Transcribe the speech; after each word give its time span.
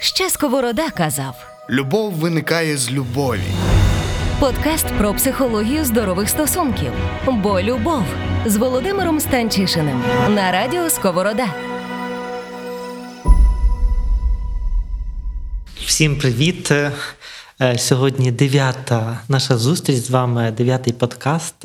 Ще 0.00 0.30
Сковорода 0.30 0.90
казав. 0.90 1.34
Любов 1.70 2.12
виникає 2.12 2.76
з 2.76 2.90
любові. 2.90 3.40
Подкаст 4.40 4.86
про 4.86 5.14
психологію 5.14 5.84
здорових 5.84 6.28
стосунків. 6.28 6.92
Бо 7.26 7.62
любов 7.62 8.02
з 8.46 8.56
Володимиром 8.56 9.20
Станчишиним 9.20 10.02
на 10.28 10.52
радіо 10.52 10.90
Сковорода. 10.90 11.46
Всім 15.86 16.18
привіт! 16.18 16.70
Е, 16.70 16.92
Сьогодні 17.78 18.32
дев'ята 18.32 19.20
наша 19.28 19.58
зустріч 19.58 19.96
з 19.96 20.10
вами, 20.10 20.50
дев'ятий 20.56 20.92
подкаст, 20.92 21.64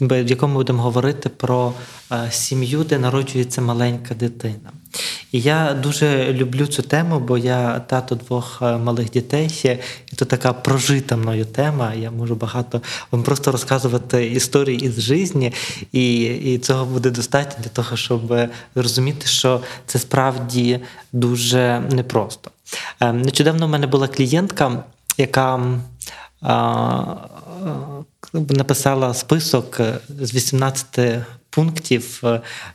в 0.00 0.26
якому 0.26 0.54
будемо 0.54 0.82
говорити 0.82 1.28
про 1.28 1.72
е, 2.12 2.30
сім'ю, 2.30 2.84
де 2.84 2.98
народжується 2.98 3.62
маленька 3.62 4.14
дитина. 4.14 4.70
І 5.32 5.40
я 5.40 5.74
дуже 5.74 6.32
люблю 6.32 6.66
цю 6.66 6.82
тему, 6.82 7.20
бо 7.20 7.38
я 7.38 7.80
тато 7.80 8.14
двох 8.14 8.58
е, 8.62 8.76
малих 8.76 9.10
дітей. 9.10 9.46
І 10.12 10.16
це 10.16 10.24
така 10.24 10.52
прожита 10.52 11.16
мною 11.16 11.44
тема. 11.44 11.94
Я 11.94 12.10
можу 12.10 12.34
багато 12.34 12.82
вам 13.10 13.22
просто 13.22 13.52
розказувати 13.52 14.26
історії 14.26 14.86
із 14.86 15.00
житті, 15.00 15.52
і, 15.92 16.24
і 16.24 16.58
цього 16.58 16.84
буде 16.84 17.10
достатньо 17.10 17.62
для 17.62 17.70
того, 17.70 17.96
щоб 17.96 18.34
зрозуміти, 18.74 19.26
що 19.26 19.60
це 19.86 19.98
справді 19.98 20.80
дуже 21.12 21.82
непросто. 21.90 22.50
Е, 23.00 23.12
Нещодавно 23.12 23.66
в 23.66 23.70
мене 23.70 23.86
була 23.86 24.08
клієнтка, 24.08 24.84
яка 25.18 25.56
е, 25.56 26.54
написала 28.32 29.14
список 29.14 29.80
з 30.20 30.34
18 30.34 30.98
пунктів, 31.54 32.22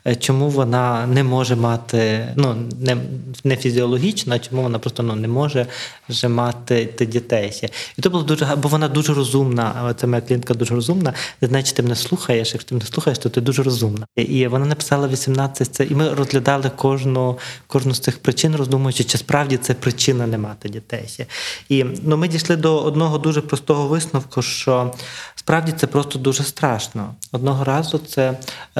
е, 0.08 0.16
чому 0.16 0.50
вона 0.50 1.08
не 1.08 1.24
може 1.24 1.56
мати, 1.56 2.28
ну 2.36 2.56
не, 2.80 2.98
не 3.44 3.58
фізіологічно, 3.58 4.40
чому 4.40 4.62
вона 4.62 4.80
просто 4.80 5.04
ну, 5.04 5.16
не 5.16 5.28
може 5.28 5.68
вже 6.10 6.28
мати 6.28 6.86
ти- 6.86 7.05
дітей. 7.05 7.70
І 7.98 8.02
то 8.02 8.10
було 8.10 8.24
дуже 8.24 8.46
бо 8.46 8.70
вона 8.70 8.88
дуже 8.88 9.13
розумна. 9.13 9.94
Це 9.98 10.08
моя 10.08 10.21
клієнтка 10.21 10.54
дуже 10.54 10.76
розумна. 10.76 11.13
Не 11.41 11.48
значить, 11.48 11.76
ти 11.76 11.84
мене 11.84 11.96
слухаєш. 11.96 12.54
Якщо 12.54 12.70
ти 12.70 12.76
мене 12.76 12.88
слухаєш, 12.88 13.20
то 13.20 13.30
ти 13.30 13.41
дуже 13.41 13.63
розумна. 13.63 14.05
І 14.16 14.48
вона 14.48 14.66
написала 14.66 15.08
18 15.08 15.76
це, 15.76 15.84
і 15.84 15.96
ми 15.96 16.14
розглядали 16.14 16.71
кожну, 16.76 17.38
кожну 17.68 17.93
з 17.93 17.99
цих 17.99 18.18
причин, 18.18 18.55
роздумуючи, 18.55 19.04
чи 19.04 19.18
справді 19.18 19.58
це 19.58 19.74
причина 19.74 20.27
не 20.27 20.38
мати 20.38 20.70
дітей. 20.70 21.27
І 21.70 21.86
ну, 22.04 22.18
ми 22.18 22.27
дійшли 22.27 22.55
до 22.55 22.80
одного 22.80 23.18
дуже 23.18 23.41
простого 23.41 23.88
висновку, 23.88 24.41
що 24.41 24.93
справді 25.36 25.71
це 25.71 25.88
просто 25.88 26.20
дуже 26.20 26.43
страшно. 26.43 27.16
Одного 27.32 27.64
разу 27.64 27.98
це 27.98 28.30
е, 28.30 28.38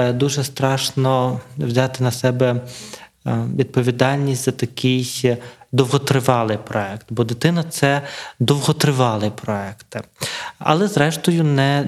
дуже 0.08 0.44
страшно 0.44 1.40
взяти 1.58 2.04
на 2.04 2.12
себе 2.12 2.62
е, 3.28 3.46
відповідальність 3.56 4.46
за 4.46 4.52
такий 4.52 5.22
е, 5.26 5.38
довготривалий 5.72 6.58
проект, 6.68 7.06
бо 7.10 7.24
дитина 7.24 7.64
це 7.64 8.02
довготривалий 8.40 9.30
проект. 9.30 9.98
Але, 10.60 10.88
зрештою, 10.88 11.44
не. 11.44 11.86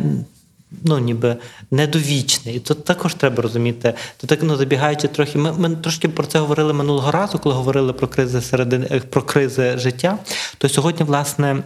Ну, 0.86 1.00
ніби 1.00 1.36
недовічний. 1.72 2.56
І 2.56 2.59
тут 2.59 2.86
також 2.86 3.14
треба 3.14 3.44
розуміти. 3.44 3.94
То 4.18 4.28
так 4.28 4.40
ну 4.44 4.56
забігаючи 4.56 5.08
трохи. 5.08 5.38
Ми, 5.38 5.52
ми 5.52 5.75
трошки 5.75 6.09
про 6.09 6.25
це 6.25 6.40
говорили 6.40 6.73
минулого 6.73 7.12
разу, 7.12 7.40
коли 7.40 7.56
говорили 7.56 7.94
про 7.94 8.08
кризи 8.08 8.42
середини 8.42 8.88
е, 8.92 9.00
про 9.00 9.22
кризи 9.22 9.78
життя. 9.78 10.18
То 10.58 10.70
сьогодні, 10.70 11.06
власне. 11.06 11.64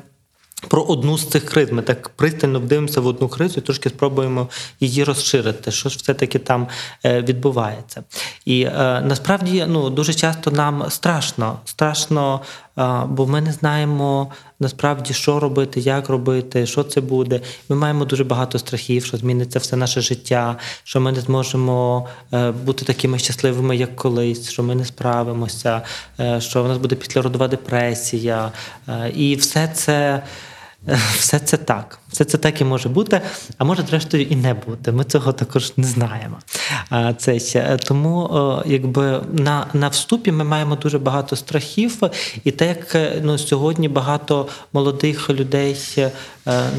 Про 0.68 0.82
одну 0.82 1.18
з 1.18 1.30
цих 1.30 1.46
криз 1.46 1.72
ми 1.72 1.82
так 1.82 2.10
пристально 2.10 2.60
вдивимося 2.60 3.02
в 3.02 3.08
одну 3.08 3.28
кризу 3.28 3.56
і 3.58 3.62
трошки 3.62 3.90
спробуємо 3.90 4.50
її 4.80 5.04
розширити, 5.04 5.72
що 5.72 5.90
ж 5.90 5.98
все-таки 5.98 6.40
там 6.40 6.68
е, 7.06 7.22
відбувається. 7.22 8.04
І 8.46 8.62
е, 8.62 9.02
насправді 9.06 9.66
ну, 9.68 9.90
дуже 9.90 10.14
часто 10.14 10.52
нам 10.52 10.86
страшно, 10.90 11.60
страшно, 11.66 12.42
бо 13.10 13.28
ми 13.28 13.42
не 13.42 13.52
знаємо 13.52 14.32
насправді, 14.60 15.14
що 15.14 15.40
робити, 15.40 15.80
як 15.80 16.10
робити, 16.10 16.66
що 16.66 16.84
це 16.84 17.02
буде. 17.02 17.42
Ми 17.70 17.76
маємо 17.76 18.06
дуже 18.06 18.24
багато 18.24 18.60
страхів, 18.60 19.06
що 19.06 19.18
зміниться 19.18 19.60
все 19.60 19.76
наше 19.76 20.02
життя, 20.02 20.58
що 20.84 21.02
ми 21.02 21.12
не 21.12 21.22
зможемо 21.22 22.08
е, 22.34 22.52
бути 22.52 22.86
такими 22.86 23.20
щасливими, 23.20 23.78
як 23.78 23.96
колись, 23.96 24.50
що 24.50 24.64
ми 24.64 24.76
не 24.76 24.86
справимося, 24.86 25.82
е, 26.20 26.42
що 26.42 26.64
в 26.64 26.68
нас 26.68 26.78
буде 26.78 26.96
післяродова 26.96 27.48
депресія. 27.48 28.52
Е, 28.88 29.10
І 29.16 29.36
все 29.36 29.68
це. 29.68 30.24
Все 31.18 31.40
це 31.40 31.58
так, 31.58 32.00
все 32.10 32.26
це 32.26 32.38
так 32.38 32.62
і 32.62 32.64
може 32.64 32.90
бути, 32.90 33.22
а 33.58 33.64
може, 33.64 33.84
зрештою, 33.84 34.24
і 34.24 34.36
не 34.36 34.54
бути. 34.54 34.92
Ми 34.92 35.04
цього 35.04 35.34
також 35.34 35.74
не 35.78 35.88
знаємо. 35.88 36.38
Це 37.18 37.36
Тому, 37.78 38.64
якби 38.66 39.22
на, 39.34 39.68
на 39.74 39.88
вступі 39.88 40.32
ми 40.32 40.44
маємо 40.44 40.76
дуже 40.76 41.00
багато 41.00 41.36
страхів, 41.36 42.02
і 42.44 42.52
те, 42.52 42.68
як 42.68 42.96
е, 42.96 43.22
ну, 43.24 43.38
сьогодні 43.38 43.88
багато 43.88 44.48
молодих 44.74 45.30
людей 45.30 45.78
е, 45.98 46.12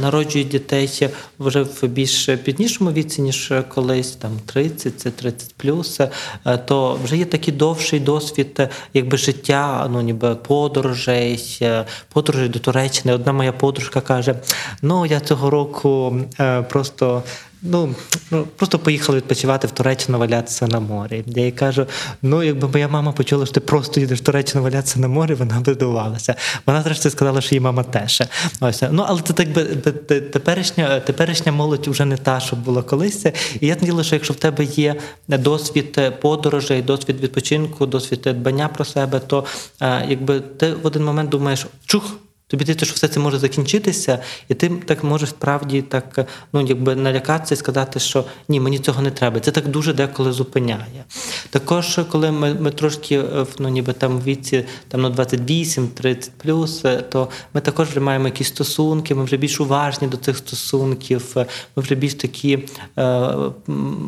народжують 0.00 0.48
дітей 0.48 1.10
вже 1.38 1.62
в 1.62 1.82
більш 1.82 2.28
пізнішому 2.44 2.92
віці, 2.92 3.22
ніж 3.22 3.52
колись, 3.68 4.10
там 4.10 4.30
30, 4.46 5.00
це 5.00 5.10
30 5.10 5.54
плюс, 5.56 6.00
е, 6.00 6.10
то 6.58 6.98
вже 7.04 7.16
є 7.16 7.24
такий 7.24 7.54
довший 7.54 8.00
досвід, 8.00 8.56
е, 8.58 8.68
якби 8.94 9.16
життя, 9.16 9.88
ну 9.90 10.00
ніби 10.00 10.34
подорожей, 10.34 11.58
е, 11.62 11.84
подорожей 12.12 12.48
до 12.48 12.58
Туреччини. 12.58 13.14
Одна 13.14 13.32
моя 13.32 13.52
подружка 13.52 14.00
каже: 14.00 14.34
ну 14.82 15.06
я 15.06 15.20
цього 15.20 15.50
року 15.50 16.16
е, 16.40 16.62
просто. 16.62 17.22
Ну, 17.70 17.94
ну, 18.30 18.46
просто 18.56 18.78
поїхала 18.78 19.18
відпочивати 19.18 19.66
в 19.66 19.70
Туреччину 19.70 20.18
валятися 20.18 20.66
на 20.66 20.80
морі. 20.80 21.24
Я 21.26 21.44
їй 21.44 21.52
кажу: 21.52 21.86
ну, 22.22 22.42
якби 22.42 22.68
моя 22.68 22.88
мама 22.88 23.12
почула, 23.12 23.46
що 23.46 23.54
ти 23.54 23.60
просто 23.60 24.00
їдеш 24.00 24.18
в 24.20 24.22
Туреччину 24.22 24.64
валятися 24.64 25.00
на 25.00 25.08
морі, 25.08 25.34
вона 25.34 25.60
би 25.60 25.74
здивувалася. 25.74 26.34
Вона 26.66 26.82
зрештою 26.82 27.12
сказала, 27.12 27.40
що 27.40 27.54
її 27.54 27.60
мама 27.60 27.82
теж. 27.82 28.22
Ось. 28.60 28.82
Ну, 28.90 29.04
але 29.08 29.20
це 29.22 29.32
так 29.32 29.52
би 29.52 29.64
те- 29.64 29.92
те- 29.92 30.20
теперішня, 30.20 31.00
теперішня 31.00 31.52
молодь 31.52 31.88
вже 31.88 32.04
не 32.04 32.16
та, 32.16 32.40
що 32.40 32.56
була 32.56 32.82
колись. 32.82 33.26
І 33.60 33.66
я 33.66 33.76
наділа, 33.80 34.04
що 34.04 34.14
якщо 34.14 34.32
в 34.32 34.36
тебе 34.36 34.64
є 34.64 34.94
досвід 35.28 36.00
подорожей, 36.20 36.82
досвід 36.82 37.20
відпочинку, 37.20 37.86
досвід 37.86 38.20
дбання 38.20 38.68
про 38.68 38.84
себе, 38.84 39.20
то 39.20 39.44
е, 39.80 40.06
якби 40.08 40.40
ти 40.40 40.72
в 40.72 40.86
один 40.86 41.04
момент 41.04 41.30
думаєш, 41.30 41.66
чух. 41.86 42.16
Тобі 42.48 42.64
здається, 42.64 42.86
що 42.86 42.94
все 42.94 43.08
це 43.08 43.20
може 43.20 43.38
закінчитися, 43.38 44.18
і 44.48 44.54
ти 44.54 44.68
так 44.68 45.04
можеш 45.04 45.28
справді 45.28 45.82
так 45.82 46.26
ну 46.52 46.60
якби 46.60 46.94
налякатися 46.94 47.54
і 47.54 47.58
сказати, 47.58 48.00
що 48.00 48.24
ні, 48.48 48.60
мені 48.60 48.78
цього 48.78 49.02
не 49.02 49.10
треба. 49.10 49.40
Це 49.40 49.50
так 49.50 49.68
дуже 49.68 49.92
деколи 49.92 50.32
зупиняє. 50.32 51.04
Також, 51.50 52.00
коли 52.10 52.30
ми, 52.30 52.54
ми 52.54 52.70
трошки 52.70 53.18
е, 53.18 53.46
ну 53.58 53.68
ніби 53.68 53.92
там 53.92 54.18
в 54.18 54.24
віці 54.24 54.64
там 54.88 55.00
ну 55.00 55.10
28-30 55.10 56.30
плюс, 56.36 56.84
е, 56.84 56.96
то 56.96 57.28
ми 57.54 57.60
також 57.60 57.88
вже 57.88 58.00
маємо 58.00 58.24
якісь 58.24 58.48
стосунки, 58.48 59.14
ми 59.14 59.24
вже 59.24 59.36
більш 59.36 59.60
уважні 59.60 60.08
до 60.08 60.16
цих 60.16 60.36
стосунків, 60.36 61.32
е, 61.36 61.46
ми 61.76 61.82
вже 61.82 61.94
більш 61.94 62.14
такі, 62.14 62.58
е, 62.98 63.34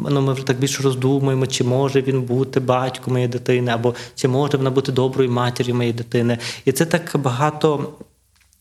ну 0.09 0.21
ми 0.21 0.33
вже 0.33 0.47
так 0.47 0.59
більше 0.59 0.83
роздумуємо, 0.83 1.47
чи 1.47 1.65
може 1.65 2.03
він 2.03 2.23
бути 2.23 2.61
батьком 2.61 3.13
моєї 3.13 3.29
дитини, 3.29 3.73
або 3.73 3.95
чи 4.15 4.29
може 4.29 4.57
вона 4.57 4.71
бути 4.71 4.93
доброю 4.93 5.31
матір'ю 5.31 5.75
моєї 5.75 5.93
дитини. 5.93 6.39
І 6.65 6.73
це 6.73 6.87
так 6.87 7.17
багато. 7.23 7.93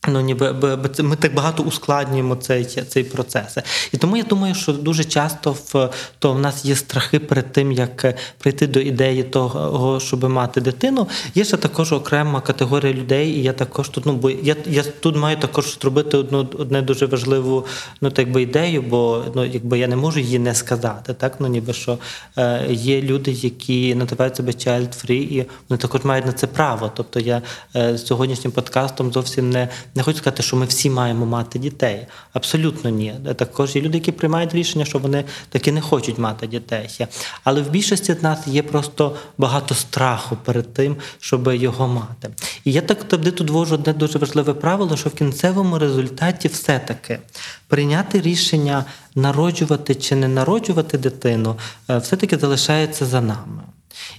Ну, 0.08 0.22
ніби 0.22 0.56
ми 1.00 1.16
так 1.16 1.34
багато 1.34 1.64
ускладнюємо 1.64 2.36
цей, 2.36 2.66
цей 2.66 3.04
процес. 3.04 3.58
І 3.92 3.98
тому 3.98 4.18
я 4.18 4.24
думаю, 4.24 4.56
що 4.56 4.74
дуже 4.74 5.04
часто 5.04 5.52
в 5.52 5.90
то 6.20 6.34
в 6.34 6.40
нас 6.40 6.66
є 6.66 6.76
страхи 6.76 7.20
перед 7.20 7.52
тим, 7.52 7.72
як 7.72 8.16
прийти 8.38 8.68
до 8.68 8.80
ідеї 8.80 9.24
того, 9.24 10.00
щоб 10.00 10.24
мати 10.30 10.62
дитину. 10.62 11.08
Є 11.36 11.46
ще 11.46 11.58
також 11.58 11.94
окрема 11.94 12.42
категорія 12.42 12.94
людей, 12.94 13.30
і 13.30 13.44
я 13.44 13.54
також 13.54 13.90
тут, 13.90 14.06
ну 14.06 14.14
бо 14.14 14.30
я, 14.30 14.56
я 14.66 14.84
тут 14.84 15.16
маю 15.16 15.38
також 15.38 15.80
зробити 15.82 16.18
одну 16.18 16.38
одне 16.38 16.82
дуже 16.82 17.06
важливу 17.06 17.66
ну, 18.02 18.10
так 18.10 18.32
би 18.32 18.42
ідею, 18.42 18.82
бо 18.82 19.24
ну, 19.36 19.46
якби 19.46 19.80
я 19.80 19.88
не 19.88 19.96
можу 19.96 20.20
її 20.20 20.40
не 20.40 20.56
сказати. 20.56 21.14
Так, 21.14 21.36
ну 21.40 21.48
ніби 21.48 21.74
що 21.74 21.98
е, 22.38 22.68
є 22.70 23.02
люди, 23.02 23.32
які 23.32 23.96
називають 23.96 24.36
себе 24.36 24.52
child-free, 24.52 25.12
і 25.12 25.46
вони 25.70 25.78
також 25.78 26.04
мають 26.04 26.26
на 26.26 26.32
це 26.32 26.48
право. 26.48 26.92
Тобто 26.96 27.20
я 27.20 27.42
е, 27.76 27.98
сьогоднішнім 27.98 28.52
подкастом 28.52 29.12
зовсім 29.12 29.50
не, 29.50 29.68
не 29.98 30.04
хочу 30.04 30.18
сказати, 30.18 30.44
що 30.44 30.56
ми 30.56 30.66
всі 30.66 30.90
маємо 30.90 31.26
мати 31.26 31.60
дітей. 31.60 32.08
Абсолютно 32.34 32.90
ні. 32.90 33.14
Е, 33.28 33.34
Також 33.34 33.76
є 33.76 33.82
люди, 33.82 33.98
які 33.98 34.12
приймають 34.12 34.54
рішення, 34.54 34.86
що 34.86 35.00
вони 35.00 35.24
таки 35.50 35.72
не 35.72 35.82
хочуть 35.82 36.18
мати 36.18 36.48
дітей. 36.48 37.08
Але 37.44 37.62
в 37.62 37.70
більшості 37.70 38.14
з 38.14 38.24
нас 38.24 38.48
є 38.48 38.64
просто 38.64 39.16
багато 39.38 39.76
страху 39.76 40.38
перед 40.46 40.74
тим, 40.74 40.96
щоб 41.20 41.54
його 41.54 41.88
мати. 41.88 42.30
І 42.66 42.72
я 42.72 42.82
так 42.82 43.04
тоді 43.04 43.32
тут 43.32 43.50
ввожу 43.50 43.76
одне 43.76 43.94
дуже 43.94 44.20
важливе 44.20 44.54
правило, 44.54 44.98
що 44.98 45.10
в 45.10 45.14
кінцевому 45.14 45.80
результаті 45.80 46.48
все-таки 46.48 47.20
прийняти 47.68 48.22
рішення 48.22 48.86
народжувати 49.16 49.96
чи 49.96 50.16
не 50.16 50.28
народжувати 50.28 50.98
дитину, 50.98 51.56
е, 51.90 51.98
все-таки 51.98 52.38
залишається 52.38 53.06
за 53.06 53.22
нами. 53.22 53.62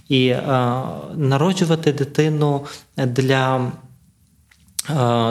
І 0.09 0.29
е, 0.29 0.83
народжувати 1.17 1.93
дитину 1.93 2.67
для 2.97 3.73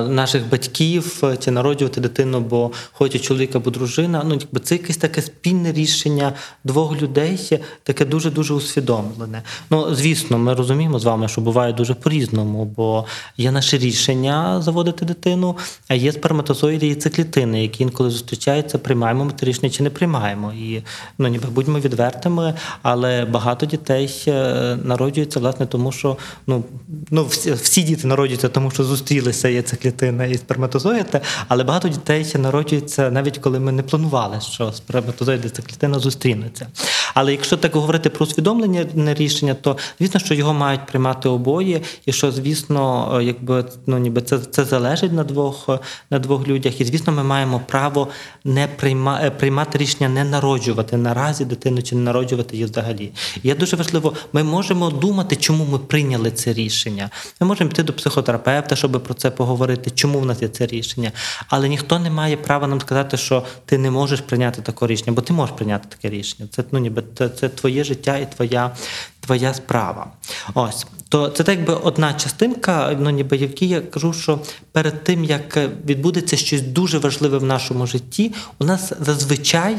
наших 0.09 0.49
батьків 0.49 1.23
чи 1.39 1.51
народжувати 1.51 2.01
дитину, 2.01 2.39
бо 2.39 2.71
хоче 2.91 3.19
чоловік 3.19 3.55
або 3.55 3.71
дружина. 3.71 4.23
Ну, 4.25 4.33
якби 4.33 4.59
це 4.59 4.75
якесь 4.75 4.97
таке 4.97 5.21
спільне 5.21 5.71
рішення 5.71 6.33
двох 6.63 7.01
людей, 7.01 7.59
таке 7.83 8.05
дуже 8.05 8.31
дуже 8.31 8.53
усвідомлене. 8.53 9.41
Ну, 9.69 9.95
звісно, 9.95 10.37
ми 10.37 10.53
розуміємо 10.53 10.99
з 10.99 11.03
вами, 11.03 11.27
що 11.27 11.41
буває 11.41 11.73
дуже 11.73 11.93
по-різному, 11.93 12.65
бо 12.65 13.05
є 13.37 13.51
наше 13.51 13.77
рішення 13.77 14.61
заводити 14.61 15.05
дитину, 15.05 15.57
а 15.87 15.95
є 15.95 16.11
сперматозоїди 16.11 16.87
і 16.87 16.95
циклітини, 16.95 17.61
які 17.61 17.83
інколи 17.83 18.09
зустрічаються, 18.09 18.77
приймаємо 18.77 19.25
ми 19.25 19.31
це 19.39 19.45
рішення 19.45 19.69
чи 19.69 19.83
не 19.83 19.89
приймаємо. 19.89 20.53
І 20.53 20.83
ну, 21.17 21.27
ніби 21.27 21.49
будьмо 21.49 21.79
відвертими, 21.79 22.53
але 22.81 23.25
багато 23.25 23.65
дітей 23.65 24.23
е, 24.27 24.77
народжуються 24.83 25.39
власне 25.39 25.65
тому, 25.65 25.91
що 25.91 26.17
ну, 26.47 26.63
ну 27.11 27.25
всі, 27.25 27.51
всі 27.51 27.83
діти 27.83 28.07
народжуються, 28.07 28.49
тому 28.49 28.71
що 28.71 28.83
зустрілися 28.83 29.46
яйцеклітина 29.47 30.25
і 30.25 30.35
сперматозоїди, 30.35 31.21
але 31.47 31.63
багато 31.63 31.87
дітей 31.87 32.25
ще 32.25 32.37
народжуються 32.37 33.11
навіть 33.11 33.37
коли 33.37 33.59
ми 33.59 33.71
не 33.71 33.83
планували, 33.83 34.41
що 34.41 34.71
сперматозоїди 34.71 35.47
і 35.47 35.51
циклітина 35.51 35.99
зустрінуться. 35.99 36.67
Але 37.13 37.31
якщо 37.31 37.57
так 37.57 37.75
говорити 37.75 38.09
про 38.09 38.25
усвідомлення 38.25 38.85
на 38.93 39.13
рішення, 39.13 39.53
то 39.53 39.77
звісно, 39.99 40.19
що 40.19 40.33
його 40.33 40.53
мають 40.53 40.85
приймати 40.85 41.29
обоє, 41.29 41.81
і 42.05 42.13
що, 42.13 42.31
звісно, 42.31 43.19
якби 43.21 43.65
ну 43.87 43.97
ніби 43.97 44.21
це 44.21 44.39
це 44.39 44.65
залежить 44.65 45.13
на 45.13 45.23
двох 45.23 45.69
на 46.09 46.19
двох 46.19 46.47
людях. 46.47 46.81
І 46.81 46.85
звісно, 46.85 47.13
ми 47.13 47.23
маємо 47.23 47.61
право 47.67 48.07
не 48.43 48.67
прийма, 48.67 49.19
е, 49.23 49.31
приймати 49.31 49.77
рішення 49.77 50.09
не 50.09 50.23
народжувати 50.23 50.97
наразі 50.97 51.45
дитину 51.45 51.81
чи 51.81 51.95
не 51.95 52.01
народжувати 52.01 52.55
її 52.55 52.65
взагалі. 52.65 53.11
І 53.43 53.47
є 53.47 53.55
дуже 53.55 53.75
важливо, 53.75 54.13
ми 54.33 54.43
можемо 54.43 54.89
думати, 54.89 55.35
чому 55.35 55.65
ми 55.65 55.77
прийняли 55.77 56.31
це 56.31 56.53
рішення. 56.53 57.09
Ми 57.39 57.47
можемо 57.47 57.69
піти 57.69 57.83
до 57.83 57.93
психотерапевта, 57.93 58.75
щоб 58.75 59.03
про 59.03 59.13
це 59.13 59.31
поговорити, 59.37 59.91
чому 59.91 60.19
в 60.19 60.25
нас 60.25 60.41
є 60.41 60.47
це 60.47 60.65
рішення. 60.65 61.11
Але 61.47 61.69
ніхто 61.69 61.99
не 61.99 62.09
має 62.09 62.37
права 62.37 62.67
нам 62.67 62.81
сказати, 62.81 63.17
що 63.17 63.43
ти 63.65 63.77
не 63.77 63.91
можеш 63.91 64.21
прийняти 64.21 64.61
таке 64.61 64.87
рішення, 64.87 65.11
бо 65.11 65.21
ти 65.21 65.33
можеш 65.33 65.55
прийняти 65.55 65.87
таке 65.89 66.09
рішення. 66.09 66.49
Це 66.51 66.63
ну 66.71 66.79
ніби 66.79 67.03
це, 67.17 67.29
це 67.29 67.49
твоє 67.49 67.83
життя 67.83 68.17
і 68.17 68.31
твоя 68.31 68.71
твоя 69.19 69.53
справа. 69.53 70.07
Ось. 70.53 70.87
То 71.09 71.29
це 71.29 71.43
так 71.43 71.63
би 71.63 71.73
одна 71.73 72.13
частинка, 72.13 72.97
ну 72.99 73.09
ніби 73.09 73.37
які 73.37 73.67
я 73.67 73.81
кажу, 73.81 74.13
що 74.13 74.39
перед 74.71 75.03
тим 75.03 75.23
як 75.23 75.57
відбудеться 75.85 76.37
щось 76.37 76.61
дуже 76.61 76.97
важливе 76.97 77.37
в 77.37 77.43
нашому 77.43 77.87
житті, 77.87 78.33
у 78.59 78.65
нас 78.65 78.93
зазвичай 78.99 79.77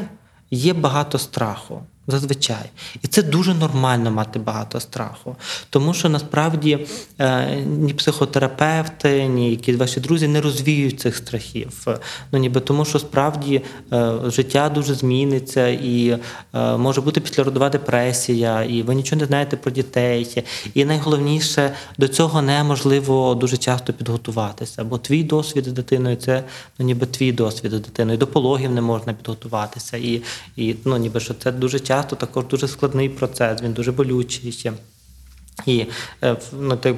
є 0.51 0.73
багато 0.73 1.19
страху. 1.19 1.83
Зазвичай. 2.11 2.71
І 3.03 3.07
це 3.07 3.23
дуже 3.23 3.55
нормально 3.55 4.11
мати 4.11 4.39
багато 4.39 4.81
страху. 4.81 5.37
Тому 5.71 5.95
що 5.95 6.09
насправді 6.09 6.87
е, 7.19 7.57
ні 7.67 7.95
психотерапевти, 7.95 9.27
ні 9.27 9.51
якісь 9.51 9.77
ваші 9.77 10.01
друзі 10.01 10.29
не 10.29 10.41
розвіюють 10.41 11.01
цих 11.01 11.17
страхів. 11.17 11.87
Ну, 12.33 12.39
ніби 12.39 12.61
Тому 12.61 12.85
що 12.85 12.99
справді 12.99 13.63
е, 13.93 14.13
життя 14.27 14.69
дуже 14.69 14.95
зміниться, 14.95 15.69
і 15.69 16.19
е, 16.55 16.77
може 16.77 17.01
бути 17.01 17.21
післяродова 17.21 17.69
депресія, 17.69 18.63
і 18.63 18.83
ви 18.83 18.95
нічого 18.95 19.21
не 19.21 19.27
знаєте 19.27 19.57
про 19.57 19.71
дітей. 19.71 20.45
І 20.75 20.85
найголовніше, 20.85 21.73
до 21.99 22.09
цього 22.09 22.43
неможливо 22.43 23.35
дуже 23.35 23.57
часто 23.57 23.93
підготуватися. 23.93 24.85
Бо 24.85 24.99
твій 24.99 25.25
досвід 25.25 25.65
з 25.65 25.73
дитиною 25.73 26.17
це 26.17 26.45
ну, 26.79 26.87
ніби 26.87 27.07
твій 27.07 27.33
досвід 27.33 27.73
з 27.73 27.81
дитиною. 27.81 28.19
До 28.19 28.27
пологів 28.27 28.71
не 28.71 28.81
можна 28.81 29.13
підготуватися. 29.13 29.97
І, 29.97 30.23
і 30.57 30.77
ну, 30.85 30.97
ніби 30.97 31.21
що 31.21 31.35
це 31.35 31.53
дуже 31.53 31.81
часто 31.81 31.98
часто 31.99 32.17
також 32.17 32.45
дуже 32.45 32.69
складний 32.69 33.09
процес, 33.09 33.63
він 33.63 33.73
дуже 33.73 33.93
болючий 33.93 34.53
ще. 34.53 34.73
І 35.67 35.87
е, 36.23 36.37
ну, 36.61 36.77
так 36.77 36.97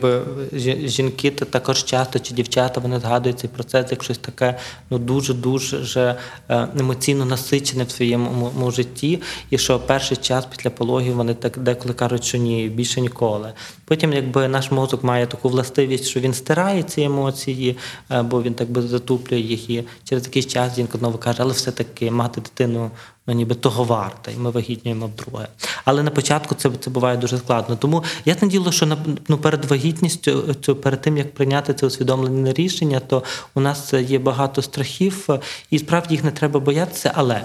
жінки 0.84 1.30
також 1.30 1.84
часто 1.84 2.18
чи 2.18 2.34
дівчата 2.34 2.80
вони 2.80 3.00
згадують 3.00 3.38
цей 3.38 3.50
процес 3.50 3.90
як 3.90 4.02
щось 4.02 4.18
таке 4.18 4.58
ну, 4.90 4.98
дуже-дуже 4.98 6.16
е, 6.48 6.68
емоційно 6.78 7.24
насичене 7.24 7.84
в 7.84 7.90
своєму 7.90 8.70
житті. 8.70 9.22
І 9.50 9.58
що 9.58 9.80
перший 9.80 10.16
час 10.16 10.46
після 10.46 10.70
пологів 10.70 11.14
вони 11.14 11.34
так 11.34 11.58
деколи 11.58 11.94
кажуть, 11.94 12.24
що 12.24 12.38
ні, 12.38 12.68
більше 12.68 13.00
ніколи. 13.00 13.52
Потім, 13.84 14.12
якби 14.12 14.48
наш 14.48 14.70
мозок 14.70 15.04
має 15.04 15.26
таку 15.26 15.48
властивість, 15.48 16.04
що 16.04 16.20
він 16.20 16.34
стирає 16.34 16.82
ці 16.82 17.02
емоції, 17.02 17.76
е, 18.10 18.22
бо 18.22 18.42
він 18.42 18.54
так 18.54 18.70
би 18.70 18.82
затуплює 18.82 19.40
їх. 19.40 19.70
І 19.70 19.84
через 20.04 20.24
якийсь 20.24 20.46
час 20.46 20.76
жінка 20.76 20.98
знову 20.98 21.18
каже, 21.18 21.38
але 21.42 21.52
все-таки 21.52 22.10
мати 22.10 22.40
дитину 22.40 22.90
ну, 23.26 23.34
ніби 23.34 23.54
того 23.54 23.84
варта, 23.84 24.30
і 24.30 24.36
ми 24.36 24.50
вагітнюємо 24.50 25.06
вдруге. 25.06 25.48
Але 25.84 26.02
на 26.02 26.10
початку 26.10 26.54
це 26.54 26.70
це 26.80 26.90
буває 26.90 27.16
дуже 27.16 27.38
складно. 27.38 27.76
Тому 27.76 28.04
я 28.24 28.36
наділо, 28.42 28.72
що 28.72 28.96
ну, 29.28 29.38
перед 29.38 29.64
вагітністю, 29.64 30.54
перед 30.82 31.00
тим 31.00 31.16
як 31.16 31.34
прийняти 31.34 31.74
це 31.74 31.86
усвідомлене 31.86 32.52
рішення, 32.52 33.00
то 33.00 33.22
у 33.54 33.60
нас 33.60 33.92
є 33.92 34.18
багато 34.18 34.62
страхів, 34.62 35.28
і 35.70 35.78
справді 35.78 36.14
їх 36.14 36.24
не 36.24 36.30
треба 36.30 36.60
боятися, 36.60 37.12
але. 37.14 37.42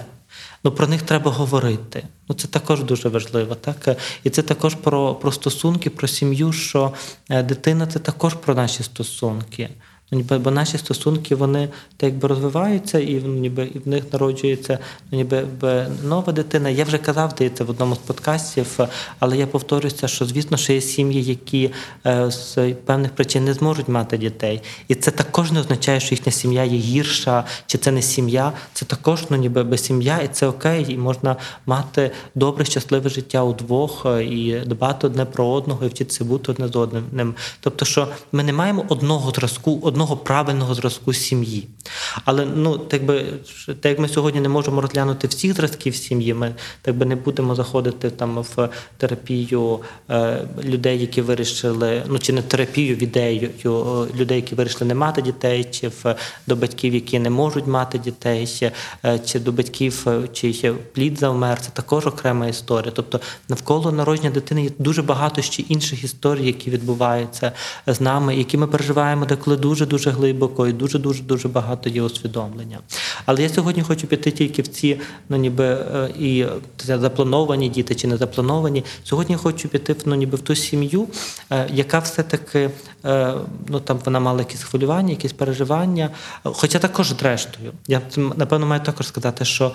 Ну, 0.64 0.72
про 0.72 0.86
них 0.86 1.02
треба 1.02 1.30
говорити. 1.30 2.04
Ну, 2.28 2.34
Це 2.34 2.48
також 2.48 2.82
дуже 2.82 3.08
важливо. 3.08 3.54
Так? 3.54 3.98
І 4.24 4.30
це 4.30 4.42
також 4.42 4.74
про 4.74 5.14
про 5.14 5.32
стосунки, 5.32 5.90
про 5.90 6.08
сім'ю, 6.08 6.52
що 6.52 6.92
е, 7.30 7.42
дитина 7.42 7.86
це 7.86 7.98
також 7.98 8.34
про 8.34 8.54
наші 8.54 8.82
стосунки. 8.82 9.70
Ну, 10.10 10.18
ніби, 10.18 10.38
Бо 10.38 10.50
наші 10.50 10.78
стосунки 10.78 11.34
вони 11.34 11.68
так 11.96 12.10
якби 12.10 12.28
розвиваються, 12.28 12.98
і 12.98 13.14
ніби 13.14 13.70
і 13.74 13.78
в 13.78 13.88
них 13.88 14.04
народжується 14.12 14.78
ну, 15.10 15.18
ніби 15.18 15.46
нова 16.04 16.32
дитина. 16.32 16.68
Я 16.68 16.84
вже 16.84 16.98
казав 16.98 17.30
здається, 17.30 17.64
в 17.64 17.70
одному 17.70 17.94
з 17.94 17.98
подкастів, 17.98 18.78
але 19.18 19.36
я 19.36 19.46
повторюся, 19.46 20.08
що 20.08 20.26
звісно, 20.26 20.56
що 20.56 20.72
є 20.72 20.80
сім'ї, 20.80 21.24
які 21.24 21.70
е, 22.06 22.30
з 22.30 22.74
певних 22.84 23.10
причин 23.10 23.44
не 23.44 23.54
зможуть 23.54 23.88
мати 23.88 24.18
дітей. 24.18 24.62
І 24.88 24.94
це 24.94 25.10
також 25.10 25.52
не 25.52 25.60
означає, 25.60 26.00
що 26.00 26.14
їхня 26.14 26.32
сім'я 26.32 26.64
є 26.64 26.78
гірша, 26.78 27.44
чи 27.66 27.78
це 27.78 27.90
не 27.90 28.02
сім'я. 28.02 28.52
Це 28.72 28.84
також 28.84 29.24
ну, 29.30 29.36
ніби 29.36 29.62
без 29.62 29.84
сім'я, 29.84 30.18
і 30.18 30.28
це 30.28 30.46
окей, 30.46 30.86
і 30.88 30.98
можна 30.98 31.36
мати 31.66 32.10
добре, 32.34 32.64
щасливе 32.64 33.10
життя 33.10 33.42
удвох, 33.42 34.06
е, 34.06 34.24
і 34.24 34.60
дбати 34.66 35.06
одне 35.06 35.24
про 35.24 35.48
одного, 35.48 35.84
і 35.84 35.88
вчитися 35.88 36.24
бути 36.24 36.52
одне 36.52 36.68
з 36.68 36.76
одним. 36.76 37.34
Тобто, 37.60 37.84
що 37.84 38.08
ми 38.32 38.42
не 38.42 38.52
маємо 38.52 38.84
одного 38.88 39.30
зразку 39.30 39.80
одного 39.96 40.16
правильного 40.16 40.74
зразку 40.74 41.12
сім'ї. 41.12 41.68
Але 42.24 42.46
ну, 42.46 42.78
так 42.78 43.04
би, 43.04 43.24
так 43.66 43.90
як 43.90 43.98
ми 43.98 44.08
сьогодні 44.08 44.40
не 44.40 44.48
можемо 44.48 44.80
розглянути 44.80 45.28
всіх 45.28 45.54
зразків 45.54 45.96
сім'ї, 45.96 46.34
ми 46.34 46.54
так 46.82 46.96
би 46.96 47.06
не 47.06 47.16
будемо 47.16 47.54
заходити 47.54 48.10
там 48.10 48.38
в 48.38 48.68
терапію 48.96 49.80
е, 50.10 50.48
людей, 50.64 51.00
які 51.00 51.22
вирішили, 51.22 52.02
ну 52.08 52.18
чи 52.18 52.32
не 52.32 52.42
терапію 52.42 52.96
в 52.96 53.02
ідею 53.02 53.50
е, 53.64 53.68
людей, 54.18 54.36
які 54.36 54.54
вирішили 54.54 54.84
не 54.88 54.94
мати 54.94 55.22
дітей, 55.22 55.64
чи 55.64 55.88
в 55.88 56.14
до 56.46 56.56
батьків, 56.56 56.94
які 56.94 57.18
не 57.18 57.30
можуть 57.30 57.66
мати 57.66 57.98
дітей, 57.98 58.72
е, 59.04 59.18
чи 59.18 59.40
до 59.40 59.52
батьків, 59.52 60.04
е, 60.06 60.28
чи 60.32 60.52
ще 60.52 60.72
плід 60.72 61.18
завмер, 61.18 61.60
це 61.60 61.70
також 61.70 62.06
окрема 62.06 62.46
історія. 62.46 62.92
Тобто 62.94 63.20
навколо 63.48 63.92
народження 63.92 64.30
дитини 64.30 64.64
є 64.64 64.70
дуже 64.78 65.02
багато 65.02 65.42
ще 65.42 65.62
інших 65.62 66.04
історій, 66.04 66.46
які 66.46 66.70
відбуваються 66.70 67.52
з 67.86 68.00
нами, 68.00 68.36
які 68.36 68.56
ми 68.56 68.66
переживаємо 68.66 69.26
деколи 69.26 69.56
дуже 69.56 69.85
дуже 69.86 70.10
глибоко 70.10 70.66
і 70.66 70.72
дуже 70.72 70.98
дуже 70.98 71.48
багато 71.48 71.88
є 71.88 72.02
усвідомлення. 72.02 72.78
Але 73.26 73.42
я 73.42 73.48
сьогодні 73.48 73.82
хочу 73.82 74.06
піти 74.06 74.30
тільки 74.30 74.62
в 74.62 74.68
ці, 74.68 75.00
ну 75.28 75.36
ніби 75.36 75.64
е, 75.64 76.10
і 76.18 76.46
заплановані 76.84 77.68
діти 77.68 77.94
чи 77.94 78.06
не 78.06 78.16
заплановані. 78.16 78.84
Сьогодні 79.04 79.36
хочу 79.36 79.68
піти 79.68 79.96
ну, 80.04 80.14
ніби 80.14 80.36
в 80.36 80.40
ту 80.40 80.54
сім'ю, 80.54 81.08
е, 81.50 81.68
яка 81.72 81.98
все-таки 81.98 82.70
е, 83.04 83.34
ну 83.68 83.80
там 83.80 83.98
вона 84.04 84.20
мала 84.20 84.38
якісь 84.38 84.62
хвилювання, 84.62 85.10
якісь 85.10 85.32
переживання. 85.32 86.10
Хоча 86.42 86.78
також 86.78 87.08
зрештою, 87.08 87.72
я 87.86 88.00
напевно 88.16 88.66
маю 88.66 88.80
також 88.80 89.06
сказати, 89.06 89.44
що 89.44 89.72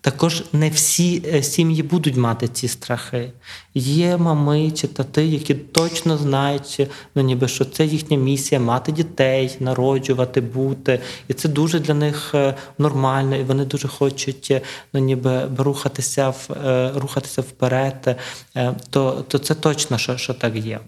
також 0.00 0.44
не 0.52 0.70
всі 0.70 1.42
сім'ї 1.42 1.82
будуть 1.82 2.16
мати 2.16 2.48
ці 2.48 2.68
страхи. 2.68 3.32
Є 3.74 4.16
мами 4.16 4.70
чи 4.70 4.86
тати, 4.88 5.26
які 5.26 5.54
точно 5.54 6.16
знають, 6.18 6.88
ну 7.14 7.22
ніби 7.22 7.48
що 7.48 7.64
це 7.64 7.84
їхня 7.84 8.16
місія 8.16 8.60
мати 8.60 8.92
дітей, 8.92 9.51
народжувати, 9.60 10.40
бути. 10.40 11.00
І 11.28 11.34
це 11.34 11.48
дуже 11.48 11.80
для 11.80 11.94
них 11.94 12.30
е, 12.34 12.54
нормально, 12.78 13.36
і 13.36 13.44
вони 13.44 13.64
дуже 13.64 13.88
хочуть 13.88 14.48
е, 14.50 14.60
ну, 14.92 15.00
ніби 15.00 15.48
рухатися 15.58 16.28
в 16.28 16.48
е, 16.66 16.92
рухатися 16.94 17.42
вперед, 17.42 18.16
то 18.90 19.24
то 19.28 19.38
це 19.38 19.54
точно, 19.54 19.98
що, 19.98 20.16
що 20.16 20.34
так 20.34 20.56
є. 20.56 20.80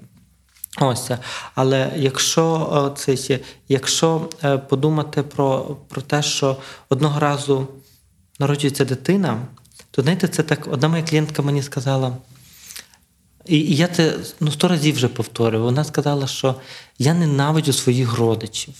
Ось, 0.80 1.10
але 1.54 1.92
якщо 1.96 2.92
це, 2.96 3.38
якщо 3.68 4.28
подумати 4.68 5.22
про 5.22 5.76
про 5.88 6.02
те, 6.02 6.22
що 6.22 6.56
одного 6.88 7.20
разу 7.20 7.68
народжується 8.40 8.84
дитина, 8.84 9.38
то 9.90 10.02
знаєте, 10.02 10.28
це 10.28 10.42
так 10.42 10.68
одна 10.70 10.88
моя 10.88 11.02
клієнтка 11.02 11.42
мені 11.42 11.62
сказала. 11.62 12.16
І 13.46 13.76
я 13.76 13.88
це 13.88 14.14
ну, 14.40 14.50
сто 14.50 14.68
разів 14.68 14.94
вже 14.94 15.08
повторюю. 15.08 15.64
Вона 15.64 15.84
сказала, 15.84 16.26
що 16.26 16.54
я 16.98 17.14
ненавиджу 17.14 17.72
своїх 17.72 18.18
родичів 18.18 18.74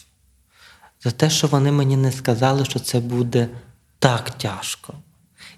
за 1.04 1.10
те, 1.10 1.30
що 1.30 1.46
вони 1.46 1.72
мені 1.72 1.96
не 1.96 2.12
сказали, 2.12 2.64
що 2.64 2.78
це 2.78 3.00
буде 3.00 3.48
так 3.98 4.30
тяжко. 4.30 4.94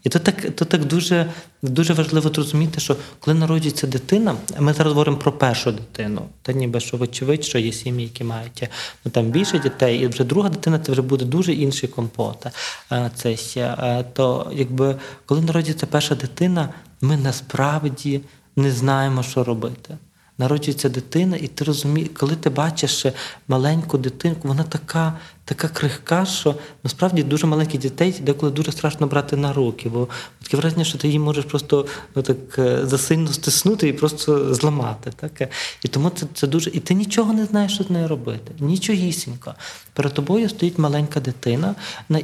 І 0.04 0.08
тут 0.08 0.22
так, 0.22 0.56
тут 0.56 0.68
так 0.68 0.84
дуже, 0.84 1.32
дуже 1.62 1.92
важливо 1.92 2.28
зрозуміти, 2.28 2.80
що 2.80 2.96
коли 3.20 3.36
народжується 3.36 3.86
дитина, 3.86 4.34
ми 4.58 4.72
зараз 4.72 4.92
говоримо 4.92 5.16
про 5.16 5.32
першу 5.32 5.72
дитину, 5.72 6.22
та 6.42 6.52
ніби 6.52 6.80
що 6.80 6.96
вочевидь, 6.96 7.44
що 7.44 7.58
є 7.58 7.72
сім'ї, 7.72 8.04
які 8.04 8.24
мають 8.24 8.68
ну, 9.04 9.10
там 9.10 9.24
більше 9.24 9.58
дітей, 9.58 9.98
і 9.98 10.06
вже 10.06 10.24
друга 10.24 10.48
дитина 10.48 10.78
це 10.78 10.92
вже 10.92 11.02
буде 11.02 11.24
дуже 11.24 11.52
інший 11.52 11.88
компот. 11.88 12.46
Е, 12.92 13.10
Це 13.14 13.36
ще, 13.36 13.60
е, 13.60 14.04
то 14.12 14.52
якби 14.54 14.96
коли 15.26 15.40
народжується 15.40 15.86
перша 15.86 16.14
дитина, 16.14 16.68
ми 17.00 17.16
насправді 17.16 18.20
не 18.56 18.70
знаємо, 18.70 19.22
що 19.22 19.44
робити. 19.44 19.96
Народжується 20.38 20.88
дитина, 20.88 21.36
і 21.36 21.46
ти 21.46 21.64
розумієш, 21.64 22.10
коли 22.16 22.36
ти 22.36 22.50
бачиш 22.50 23.06
маленьку 23.48 23.98
дитинку, 23.98 24.48
вона 24.48 24.62
така 24.62 25.18
така 25.44 25.68
крихка, 25.68 26.24
що 26.24 26.54
насправді 26.84 27.22
дуже 27.22 27.46
маленьких 27.46 27.80
дітей 27.80 28.14
деколи 28.20 28.52
дуже 28.52 28.72
страшно 28.72 29.06
брати 29.06 29.36
на 29.36 29.52
руки, 29.52 29.88
бо 29.88 30.08
таке 30.42 30.56
враження, 30.56 30.84
що 30.84 30.98
ти 30.98 31.06
її 31.06 31.18
можеш 31.18 31.44
просто 31.44 31.86
ну, 32.14 32.22
так 32.22 32.58
е, 32.58 32.86
засильно 32.86 33.32
стиснути 33.32 33.88
і 33.88 33.92
просто 33.92 34.54
зламати. 34.54 35.12
Так? 35.16 35.50
І 35.84 35.88
тому 35.88 36.10
це 36.10 36.26
це 36.34 36.46
дуже. 36.46 36.70
І 36.70 36.80
ти 36.80 36.94
нічого 36.94 37.32
не 37.32 37.44
знаєш, 37.44 37.74
що 37.74 37.84
з 37.84 37.90
нею 37.90 38.08
робити. 38.08 38.52
Нічогісінько. 38.60 39.54
Перед 39.92 40.14
тобою 40.14 40.48
стоїть 40.48 40.78
маленька 40.78 41.20
дитина, 41.20 41.74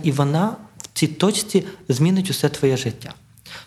і 0.03 0.13
вона 0.13 0.57
в 0.79 0.89
цій 0.99 1.07
точці 1.07 1.65
змінить 1.89 2.31
усе 2.31 2.49
твоє 2.49 2.77
життя. 2.77 3.15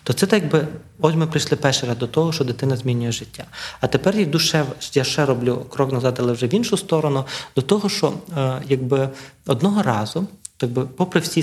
То 0.02 0.12
це 0.12 0.26
так 0.26 0.48
би, 0.48 0.68
ось 1.00 1.14
ми 1.14 1.26
прийшли 1.26 1.56
перший 1.56 1.88
раз 1.88 1.98
до 1.98 2.06
того, 2.06 2.32
що 2.32 2.44
дитина 2.44 2.76
змінює 2.76 3.12
життя. 3.12 3.44
А 3.80 3.86
тепер 3.86 4.16
я 4.16 4.38
ще, 4.38 4.64
я 4.92 5.04
ще 5.04 5.26
роблю 5.26 5.66
крок 5.70 5.92
назад, 5.92 6.16
але 6.20 6.32
вже 6.32 6.46
в 6.46 6.54
іншу 6.54 6.76
сторону, 6.76 7.24
до 7.56 7.62
того, 7.62 7.88
що 7.88 8.12
е, 8.36 8.62
якби 8.68 9.08
одного 9.46 9.82
разу 9.82 10.26
так 10.56 10.70
би, 10.70 10.86
попри 10.96 11.20
всі 11.20 11.42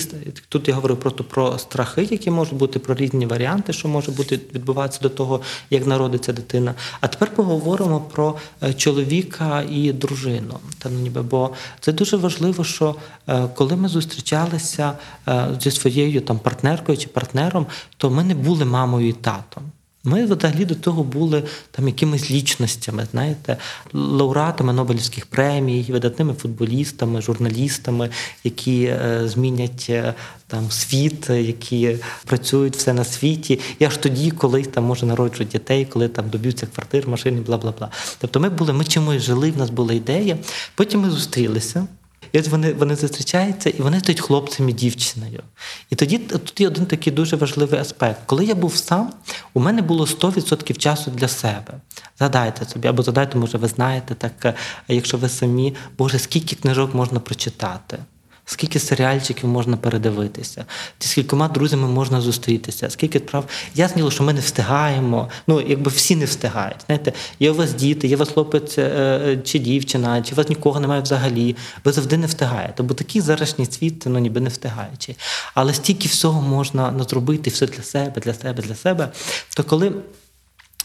тут 0.49 0.67
я 0.67 0.73
говорю 0.73 0.95
просто 0.95 1.23
про 1.23 1.57
страхи, 1.57 2.07
які 2.11 2.31
можуть 2.31 2.57
бути, 2.57 2.79
про 2.79 2.95
різні 2.95 3.25
варіанти, 3.25 3.73
що 3.73 3.87
може 3.87 4.11
бути 4.11 4.39
відбуватися 4.55 4.99
до 5.01 5.09
того, 5.09 5.41
як 5.69 5.87
народиться 5.87 6.33
дитина. 6.33 6.75
А 7.01 7.07
тепер 7.07 7.35
поговоримо 7.35 8.01
про 8.01 8.35
е, 8.63 8.73
чоловіка 8.73 9.63
і 9.69 9.93
дружину. 9.93 10.59
Та 10.79 10.89
ну 10.89 10.99
ніби, 10.99 11.21
бо 11.21 11.49
це 11.79 11.91
дуже 11.91 12.17
важливо, 12.17 12.63
що 12.63 12.95
е, 13.27 13.47
коли 13.55 13.75
ми 13.75 13.87
зустрічалися 13.87 14.93
е, 15.27 15.47
зі 15.61 15.71
своєю 15.71 16.21
там 16.21 16.39
партнеркою 16.39 16.97
чи 16.97 17.07
партнером, 17.07 17.67
то 17.97 18.09
ми 18.09 18.23
не 18.23 18.35
були 18.35 18.65
мамою 18.65 19.09
і 19.09 19.13
татом. 19.13 19.63
Ми 20.05 20.25
взагалі 20.25 20.65
до 20.65 20.75
того 20.75 21.03
були 21.03 21.43
там 21.71 21.87
якимись 21.87 22.31
лічностями, 22.31 23.07
знаєте, 23.11 23.57
лауреатами 23.93 24.73
Нобелівських 24.73 25.25
премій, 25.25 25.85
видатними 25.89 26.33
футболістами, 26.33 27.21
журналістами, 27.21 28.09
які 28.43 28.83
е, 28.83 29.21
змінять 29.25 29.87
е, 29.89 30.13
там 30.47 30.71
світ, 30.71 31.29
які 31.29 31.97
працюють 32.25 32.75
все 32.75 32.93
на 32.93 33.03
світі. 33.03 33.59
І 33.79 33.85
аж 33.85 33.97
тоді, 33.97 34.31
коли 34.31 34.63
там 34.63 34.83
може 34.83 35.05
народжують 35.05 35.51
дітей, 35.51 35.85
коли 35.85 36.07
там 36.07 36.29
доб'ються 36.29 36.65
квартир, 36.65 37.07
машини, 37.07 37.41
бла 37.41 37.57
бла 37.57 37.73
бла. 37.79 37.89
Тобто, 38.19 38.39
ми 38.39 38.49
були, 38.49 38.73
ми 38.73 38.85
чимось 38.85 39.21
жили, 39.21 39.51
в 39.51 39.57
нас 39.57 39.69
була 39.69 39.93
ідея. 39.93 40.37
Потім 40.75 41.01
ми 41.01 41.09
зустрілися. 41.09 41.87
І 42.33 42.39
от 42.39 42.47
вони 42.47 42.73
вони 42.73 42.95
зустрічаються, 42.95 43.69
і 43.69 43.81
вони 43.81 43.99
стають 43.99 44.21
хлопцем 44.21 44.69
і 44.69 44.73
дівчиною. 44.73 45.43
І 45.89 45.95
тоді 45.95 46.17
тут 46.17 46.61
є 46.61 46.67
один 46.67 46.85
такий 46.85 47.13
дуже 47.13 47.35
важливий 47.35 47.79
аспект. 47.79 48.19
Коли 48.25 48.45
я 48.45 48.55
був 48.55 48.75
сам, 48.75 49.13
у 49.53 49.59
мене 49.59 49.81
було 49.81 50.05
100% 50.05 50.77
часу 50.77 51.11
для 51.11 51.27
себе. 51.27 51.73
Задайте 52.19 52.65
собі, 52.65 52.87
або 52.87 53.03
задайте, 53.03 53.37
може, 53.37 53.57
ви 53.57 53.67
знаєте, 53.67 54.15
так 54.15 54.55
якщо 54.87 55.17
ви 55.17 55.29
самі, 55.29 55.75
Боже, 55.97 56.19
скільки 56.19 56.55
книжок 56.55 56.95
можна 56.95 57.19
прочитати. 57.19 57.97
Скільки 58.45 58.79
серіальчиків 58.79 59.49
можна 59.49 59.77
передивитися, 59.77 60.65
з 60.99 61.09
скількома 61.09 61.47
друзями 61.47 61.87
можна 61.87 62.21
зустрітися, 62.21 62.89
скільки 62.89 63.19
справ. 63.19 63.45
Ясно, 63.75 64.11
що 64.11 64.23
ми 64.23 64.33
не 64.33 64.39
встигаємо. 64.39 65.29
Ну, 65.47 65.61
якби 65.61 65.91
всі 65.91 66.15
не 66.15 66.25
встигають. 66.25 66.77
Знаєте, 66.85 67.13
є 67.39 67.51
у 67.51 67.55
вас 67.55 67.73
діти, 67.73 68.07
є 68.07 68.15
у 68.15 68.19
вас 68.19 68.29
хлопець 68.29 68.77
е, 68.77 68.81
е, 68.81 69.37
чи 69.43 69.59
дівчина, 69.59 70.21
чи 70.21 70.33
у 70.33 70.35
вас 70.35 70.49
нікого 70.49 70.79
немає 70.79 71.01
взагалі. 71.01 71.55
Ви 71.83 71.91
завжди 71.91 72.17
не 72.17 72.27
встигаєте. 72.27 72.83
Бо 72.83 72.93
такий 72.93 73.21
зарашній 73.21 73.65
світ, 73.65 74.03
ну 74.05 74.19
ніби 74.19 74.41
не 74.41 74.49
встигаючи. 74.49 75.15
Але 75.53 75.73
стільки 75.73 76.07
всього 76.07 76.41
можна 76.41 77.03
зробити, 77.09 77.49
все 77.49 77.67
для 77.67 77.83
себе, 77.83 78.21
для 78.21 78.33
себе, 78.33 78.63
для 78.63 78.75
себе. 78.75 79.09
То 79.55 79.63
коли. 79.63 79.93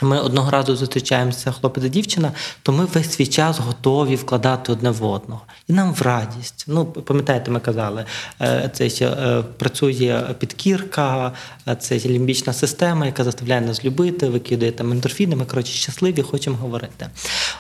Ми 0.01 0.21
одного 0.21 0.51
разу 0.51 0.77
зустрічаємося, 0.77 1.53
хлопець 1.53 1.85
і 1.85 1.89
дівчина, 1.89 2.33
то 2.63 2.73
ми 2.73 2.85
весь 2.85 3.13
свій 3.13 3.27
час 3.27 3.59
готові 3.59 4.17
вкладати 4.17 4.73
одне 4.73 4.91
в 4.91 5.05
одного. 5.05 5.41
І 5.69 5.73
нам 5.73 5.95
в 5.95 6.03
радість. 6.03 6.65
Ну, 6.67 6.85
пам'ятаєте, 6.87 7.51
ми 7.51 7.61
казали, 7.61 8.05
е, 8.41 8.71
це 8.75 8.91
ще 8.91 9.07
е, 9.07 9.43
працює 9.57 10.35
підкірка, 10.39 11.33
е, 11.69 11.77
це 11.77 11.99
лімбічна 11.99 12.53
система, 12.53 13.07
яка 13.07 13.25
заставляє 13.25 13.61
нас 13.61 13.85
любити, 13.85 14.29
викидує 14.29 14.73
там 14.73 14.93
ендорфіни, 14.93 15.37
ми 15.37 15.45
коротше 15.45 15.73
щасливі, 15.73 16.23
хочемо 16.23 16.57
говорити. 16.57 17.07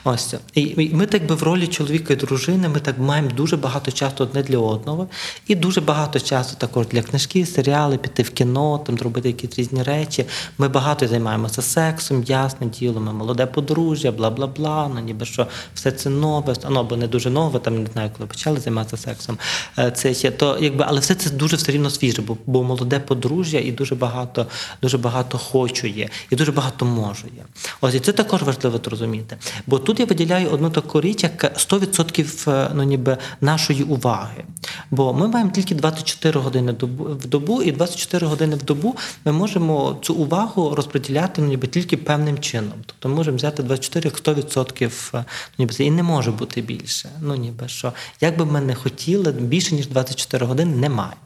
Ось 0.04 0.34
і 0.54 0.90
ми, 0.94 1.06
так 1.06 1.26
би 1.26 1.34
в 1.34 1.42
ролі 1.42 1.66
чоловіка 1.66 2.12
і 2.12 2.16
дружини, 2.16 2.68
ми 2.68 2.80
так 2.80 2.98
маємо 2.98 3.30
дуже 3.30 3.56
багато 3.56 3.90
часу 3.90 4.14
одне 4.18 4.42
для 4.42 4.58
одного, 4.58 5.08
і 5.46 5.54
дуже 5.54 5.80
багато 5.80 6.20
часу 6.20 6.56
також 6.58 6.86
для 6.86 7.02
книжки, 7.02 7.46
серіали, 7.46 7.98
піти 7.98 8.22
в 8.22 8.30
кіно, 8.30 8.78
там 8.78 8.98
зробити 8.98 9.28
якісь 9.28 9.58
різні 9.58 9.82
речі. 9.82 10.24
Ми 10.58 10.68
багато 10.68 11.08
займаємося 11.08 11.62
сексом 11.62 12.24
ясне 12.28 12.66
діло, 12.66 13.00
ми 13.00 13.12
молоде 13.12 13.46
подружжя, 13.46 14.12
бла 14.12 14.30
бла 14.30 14.46
бла. 14.46 14.90
Ну 14.94 15.00
ніби 15.00 15.26
що 15.26 15.46
все 15.74 15.92
це 15.92 16.10
нове, 16.10 16.54
ну 16.70 16.80
або 16.80 16.96
не 16.96 17.06
дуже 17.08 17.30
нове, 17.30 17.58
там 17.58 17.82
не 17.82 17.90
знаю, 17.92 18.10
коли 18.16 18.26
почали 18.26 18.60
займатися 18.60 18.96
сексом. 18.96 19.38
Е, 19.78 19.90
це 19.90 20.14
ще 20.14 20.30
то, 20.30 20.58
якби, 20.60 20.84
але 20.88 21.00
все 21.00 21.14
це 21.14 21.30
дуже 21.30 21.56
все 21.56 21.72
рівно 21.72 21.90
свіже, 21.90 22.22
бо 22.22 22.36
бо 22.46 22.62
молоде 22.62 22.98
подружжя 23.00 23.58
і 23.58 23.72
дуже 23.72 23.94
багато, 23.94 24.46
дуже 24.82 24.98
багато 24.98 25.38
хочує, 25.38 26.08
і 26.30 26.36
дуже 26.36 26.52
багато 26.52 26.84
можує. 26.86 27.44
Ось 27.80 27.94
і 27.94 28.00
це 28.00 28.12
також 28.12 28.42
важливо 28.42 28.80
зрозуміти. 28.84 29.36
Бо 29.66 29.78
тут 29.78 30.00
я 30.00 30.06
виділяю 30.06 30.50
одну 30.50 30.70
таку 30.70 31.00
річ, 31.00 31.22
як 31.22 31.44
100% 31.44 32.50
е, 32.50 32.70
ну, 32.74 32.82
ніби 32.82 33.16
нашої 33.40 33.82
уваги. 33.82 34.44
Бо 34.90 35.12
ми 35.12 35.28
маємо 35.28 35.50
тільки 35.50 35.74
24 35.74 36.40
години 36.40 36.74
в 36.98 37.26
добу, 37.26 37.62
і 37.62 37.72
24 37.72 38.26
години 38.26 38.56
в 38.56 38.64
добу 38.64 38.96
ми 39.24 39.32
можемо 39.32 39.98
цю 40.02 40.14
увагу 40.14 40.74
розподіляти 40.74 41.42
ну, 41.42 41.48
ніби 41.48 41.66
тільки 41.66 41.96
певним 41.96 42.17
певним 42.18 42.38
чином. 42.38 42.72
Тобто 42.86 43.08
ми 43.08 43.14
можемо 43.14 43.36
взяти 43.36 43.62
24 43.62 44.08
як 44.08 44.36
100%, 44.36 44.90
ну, 45.12 45.24
ніби 45.58 45.74
і 45.78 45.90
не 45.90 46.02
може 46.02 46.30
бути 46.30 46.60
більше. 46.60 47.08
Ну 47.20 47.34
ніби 47.36 47.68
що, 47.68 47.92
як 48.20 48.38
би 48.38 48.44
ми 48.44 48.60
не 48.60 48.74
хотіли, 48.74 49.32
більше 49.32 49.74
ніж 49.74 49.86
24 49.86 50.46
години 50.46 50.76
немає. 50.76 51.16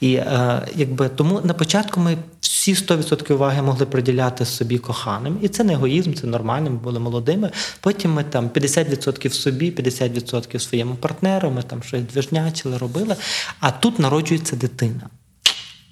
І 0.00 0.14
е, 0.14 0.62
якби 0.74 1.08
тому 1.08 1.40
на 1.44 1.54
початку 1.54 2.00
ми 2.00 2.18
всі 2.40 2.74
100% 2.74 3.32
уваги 3.32 3.62
могли 3.62 3.86
приділяти 3.86 4.44
собі 4.44 4.78
коханим. 4.78 5.38
І 5.42 5.48
це 5.48 5.64
не 5.64 5.72
егоїзм, 5.72 6.14
це 6.14 6.26
нормально, 6.26 6.70
ми 6.70 6.76
були 6.76 7.00
молодими. 7.00 7.50
Потім 7.80 8.12
ми 8.12 8.24
там 8.24 8.48
50% 8.48 9.30
собі, 9.30 9.70
50% 9.70 10.58
своєму 10.58 10.94
партнеру, 10.94 11.50
ми 11.50 11.62
там 11.62 11.82
щось 11.82 12.02
движнячили, 12.02 12.78
робили. 12.78 13.16
А 13.60 13.70
тут 13.70 13.98
народжується 13.98 14.56
дитина. 14.56 15.10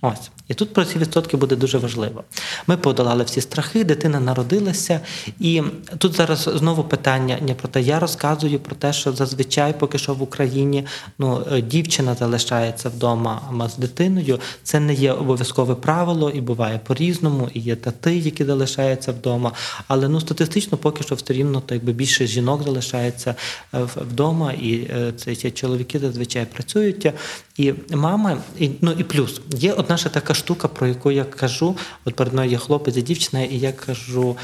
Ось. 0.02 0.30
І 0.48 0.54
тут 0.54 0.72
про 0.72 0.84
ці 0.84 0.98
відсотки 0.98 1.36
буде 1.36 1.56
дуже 1.56 1.78
важливо. 1.78 2.24
Ми 2.66 2.76
подолали 2.76 3.24
всі 3.24 3.40
страхи, 3.40 3.84
дитина 3.84 4.20
народилася, 4.20 5.00
і 5.40 5.62
тут 5.98 6.16
зараз 6.16 6.50
знову 6.54 6.84
питання 6.84 7.38
не 7.46 7.54
про 7.54 7.68
те. 7.68 7.82
Я 7.82 7.98
розказую 7.98 8.58
про 8.58 8.76
те, 8.76 8.92
що 8.92 9.12
зазвичай, 9.12 9.78
поки 9.78 9.98
що 9.98 10.14
в 10.14 10.22
Україні 10.22 10.86
ну, 11.18 11.42
е, 11.52 11.60
дівчина 11.60 12.14
залишається 12.14 12.88
вдома 12.88 13.42
з 13.68 13.76
дитиною. 13.76 14.40
Це 14.62 14.80
не 14.80 14.94
є 14.94 15.12
обов'язкове 15.12 15.74
правило, 15.74 16.30
і 16.30 16.40
буває 16.40 16.80
по-різному, 16.86 17.48
і 17.54 17.60
є 17.60 17.76
тати, 17.76 18.16
які 18.16 18.44
залишаються 18.44 19.12
вдома. 19.12 19.52
Але 19.88 20.08
ну 20.08 20.20
статистично 20.20 20.78
поки 20.78 21.02
що 21.02 21.14
все 21.14 21.34
рівно 21.34 21.60
то 21.60 21.74
якби 21.74 21.92
більше 21.92 22.26
жінок 22.26 22.62
залишається 22.62 23.34
е, 23.74 23.78
вдома, 23.96 24.52
і 24.52 24.74
е, 24.74 25.12
це 25.16 25.36
ці 25.36 25.50
чоловіки 25.50 25.98
зазвичай 25.98 26.46
працюють. 26.46 27.12
І 27.56 27.74
мама, 27.90 28.38
і 28.58 28.70
ну 28.80 28.92
і 28.98 29.04
плюс 29.04 29.40
є 29.56 29.72
одна 29.72 29.96
ще 29.96 30.08
така 30.08 30.34
штука, 30.38 30.68
про 30.68 30.86
яку 30.86 31.10
я 31.10 31.24
кажу. 31.24 31.76
От 32.04 32.14
перед 32.14 32.32
мною 32.32 32.50
є 32.50 32.58
хлопець 32.58 32.96
і 32.96 33.02
дівчина, 33.02 33.42
і 33.42 33.58
я 33.58 33.72
кажу 33.72 34.36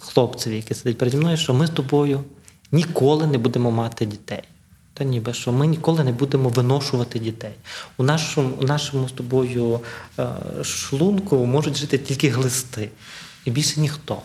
хлопцеві, 0.00 0.56
який 0.56 0.76
сидить 0.76 0.98
переді 0.98 1.16
мною, 1.16 1.36
що 1.36 1.54
ми 1.54 1.66
з 1.66 1.70
тобою 1.70 2.24
ніколи 2.72 3.26
не 3.26 3.38
будемо 3.38 3.70
мати 3.70 4.06
дітей. 4.06 4.42
Та 4.94 5.04
ніби 5.04 5.34
що 5.34 5.52
ми 5.52 5.66
ніколи 5.66 6.04
не 6.04 6.12
будемо 6.12 6.48
виношувати 6.48 7.18
дітей. 7.18 7.52
У 7.96 8.02
нашому 8.02 8.54
у 8.60 8.64
нашому 8.64 9.08
з 9.08 9.12
тобою 9.12 9.80
а, 10.16 10.34
шлунку 10.64 11.46
можуть 11.46 11.76
жити 11.76 11.98
тільки 11.98 12.28
глисти, 12.28 12.90
і 13.44 13.50
більше 13.50 13.80
ніхто. 13.80 14.22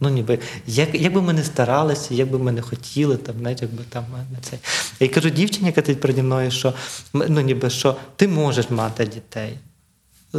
Ну, 0.00 0.08
ніби, 0.08 0.38
як 0.66 0.94
як 0.94 1.12
би 1.12 1.22
ми 1.22 1.32
не 1.32 1.44
старалися, 1.44 2.14
як 2.14 2.30
би 2.30 2.38
ми 2.38 2.52
не 2.52 2.62
хотіли, 2.62 3.16
там, 3.16 3.34
навіть 3.40 3.62
якби 3.62 3.84
там 3.88 4.04
не 4.32 4.38
це. 4.40 4.58
Я 5.00 5.08
кажу 5.08 5.30
дівчині, 5.30 5.66
яка 5.76 5.94
переді 5.94 6.22
мною, 6.22 6.50
що 6.50 6.74
ну, 7.12 7.40
ніби, 7.40 7.70
що 7.70 7.96
ти 8.16 8.28
можеш 8.28 8.70
мати 8.70 9.06
дітей 9.06 9.58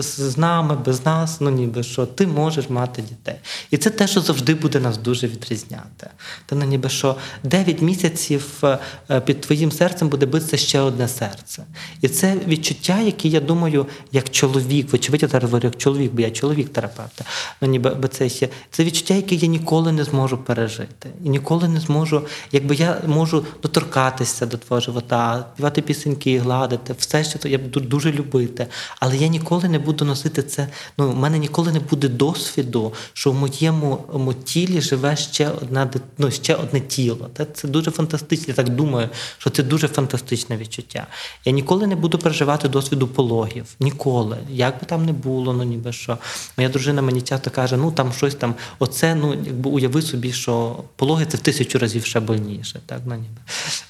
з 0.01 0.38
нами, 0.38 0.75
без 0.86 1.06
нас, 1.06 1.42
ну 1.42 1.50
ніби 1.50 1.84
що 1.84 2.06
ти 2.06 2.27
можеш 2.27 2.70
мати 2.70 3.01
дітей. 3.01 3.36
І 3.72 3.77
це 3.77 3.89
те, 3.89 4.08
що 4.08 4.22
завжди 4.22 4.56
буде 4.56 4.80
нас 4.80 4.98
дуже 4.98 5.27
відрізняти. 5.27 6.10
Та 6.46 6.56
ну 6.56 6.66
ніби 6.66 6.89
що 6.89 7.16
9 7.44 7.82
місяців 7.82 8.63
е, 9.10 9.22
під 9.22 9.42
твоїм 9.42 9.72
серцем 9.72 10.10
буде 10.10 10.25
битися 10.25 10.58
ще 10.58 10.80
одне 10.80 11.08
серце. 11.08 11.63
І 12.01 12.08
це 12.08 12.36
відчуття, 12.48 13.00
яке 13.00 13.27
я 13.27 13.39
думаю, 13.39 13.86
як 14.12 14.30
чоловік, 14.30 14.92
вочевидь, 14.92 15.22
я 15.22 15.27
зараз 15.27 15.51
говорю 15.51 15.68
як 15.68 15.77
чоловік, 15.77 16.13
бо 16.13 16.22
я 16.22 16.32
чоловік 16.32 16.70
терапевта. 16.70 17.25
Ну 17.62 17.68
ніби 17.68 17.89
бо 17.89 18.08
це 18.08 18.30
ще 18.30 18.50
це 18.72 18.84
відчуття, 18.84 19.13
яке 19.13 19.36
я 19.36 19.48
ніколи 19.48 19.92
не 19.92 20.04
зможу 20.04 20.38
пережити. 20.38 21.10
І 21.24 21.30
ніколи 21.30 21.68
не 21.68 21.80
зможу, 21.80 22.22
якби 22.51 22.75
я 22.75 23.01
можу 23.08 23.46
доторкатися 23.62 24.46
до 24.46 24.58
твого 24.58 24.80
живота, 24.82 25.46
співати 25.54 25.82
пісеньки, 25.82 26.39
гладити, 26.39 26.96
все, 26.98 27.24
що 27.24 27.48
я 27.48 27.58
буду 27.58 27.80
дуже 27.80 28.12
любити. 28.12 28.68
Але 29.00 29.18
я 29.18 29.27
ніколи 29.27 29.70
не 29.70 29.80
буду 29.88 30.06
носити 30.06 30.44
це. 30.44 30.67
Ну, 30.98 31.12
в 31.12 31.15
мене 31.15 31.39
ніколи 31.39 31.72
не 31.72 31.79
буде 31.79 32.08
досвіду, 32.10 32.94
що 33.13 33.32
в 33.32 33.36
моєму, 33.36 34.06
в 34.13 34.34
тілі 34.34 34.82
живе 34.82 35.15
ще 35.15 35.50
одна 35.50 35.89
ну, 36.17 36.32
ще 36.32 36.56
одне 36.56 36.79
тіло. 36.79 37.29
Та 37.34 37.46
Це 37.46 37.67
дуже 37.67 37.91
фантастично. 37.91 38.46
Я 38.48 38.53
так 38.53 38.70
думаю, 38.70 39.10
що 39.38 39.50
це 39.50 39.63
дуже 39.63 39.88
фантастичне 39.88 40.58
відчуття. 40.58 41.08
Я 41.46 41.51
ніколи 41.51 41.88
не 41.88 41.96
буду 41.96 42.17
переживати 42.17 42.70
досвіду 42.70 43.08
пологів. 43.08 43.65
Ніколи. 43.79 44.38
Як 44.50 44.74
би 44.79 44.86
там 44.86 45.06
не 45.06 45.13
було, 45.13 45.53
ну 45.53 45.63
ніби 45.63 45.94
що. 45.94 46.17
Моя 46.58 46.70
дружина 46.70 47.01
мені 47.01 47.22
часто 47.22 47.50
каже: 47.51 47.77
ну 47.77 47.91
там 47.91 48.13
щось 48.13 48.36
там, 48.36 48.56
оце, 48.79 49.15
ну 49.15 49.34
якби 49.34 49.70
уяви 49.70 50.01
собі, 50.01 50.32
що 50.32 50.84
пологи 50.96 51.25
це 51.25 51.38
в 51.38 51.39
тисячу 51.39 51.79
разів 51.79 52.06
ще 52.06 52.20
больніше. 52.20 52.79
Так, 52.86 53.01
ну 53.06 53.15
ніби. 53.15 53.41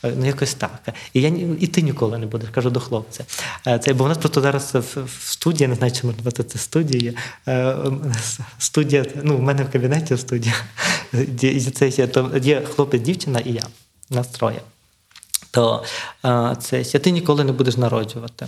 Е, 0.03 0.13
Ну, 0.17 0.25
якось 0.25 0.53
так. 0.53 0.79
І 1.13 1.21
я 1.21 1.27
і 1.59 1.67
ти 1.67 1.81
ніколи 1.81 2.17
не 2.17 2.25
будеш, 2.25 2.49
кажу 2.49 2.69
до 2.69 2.79
хлопця. 2.79 3.25
Е, 3.67 3.79
Це, 3.79 3.93
бо 3.93 4.03
у 4.03 4.07
нас 4.07 4.17
просто 4.17 4.41
зараз 4.41 4.75
в, 4.75 5.03
в 5.03 5.31
студії, 5.31 5.67
не 5.67 5.75
знаю, 5.75 5.86
чи 5.91 6.07
можна 6.07 6.23
назвати 6.23 6.43
це 6.43 6.59
студією. 6.59 7.13
е, 7.47 7.75
Студія, 8.59 9.05
ну, 9.23 9.37
в 9.37 9.41
мене 9.41 9.63
в 9.63 9.71
кабінеті 9.71 10.17
студія. 10.17 10.55
Це 11.73 11.87
є, 11.89 12.07
то 12.07 12.31
є 12.43 12.61
хлопець, 12.61 13.01
дівчина 13.01 13.39
і 13.39 13.51
я. 13.51 13.63
Нас 14.09 14.27
троє. 14.27 14.61
То 15.51 15.83
е, 16.25 16.55
це 16.59 16.83
ти 16.83 17.11
ніколи 17.11 17.43
не 17.43 17.51
будеш 17.51 17.77
народжувати. 17.77 18.47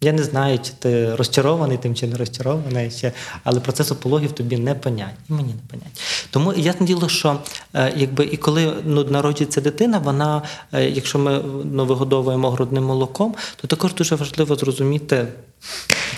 Я 0.00 0.12
не 0.12 0.22
знаю, 0.22 0.58
чи 0.58 0.72
ти 0.78 1.14
розчарований 1.14 1.78
тим, 1.78 1.94
чи 1.94 2.06
не 2.06 2.16
розчарований 2.16 2.90
ще, 2.90 3.12
але 3.44 3.60
процес 3.60 3.90
пологів 3.90 4.32
тобі 4.32 4.56
не 4.56 4.74
понять. 4.74 5.14
І 5.28 5.32
мені 5.32 5.54
не 5.54 5.60
понять. 5.70 6.00
Тому 6.30 6.52
ясне 6.52 6.86
діло, 6.86 7.08
що 7.08 7.40
е, 7.74 7.92
якби 7.96 8.24
і 8.24 8.36
коли 8.36 8.72
ну, 8.84 9.04
народжується 9.04 9.60
дитина, 9.60 9.98
вона, 9.98 10.42
е, 10.72 10.90
якщо 10.90 11.18
ми 11.18 11.40
ну, 11.64 11.86
вигодовуємо 11.86 12.50
грудним 12.50 12.84
молоком, 12.84 13.34
то 13.56 13.68
також 13.68 13.94
дуже 13.94 14.14
важливо 14.14 14.56
зрозуміти. 14.56 15.26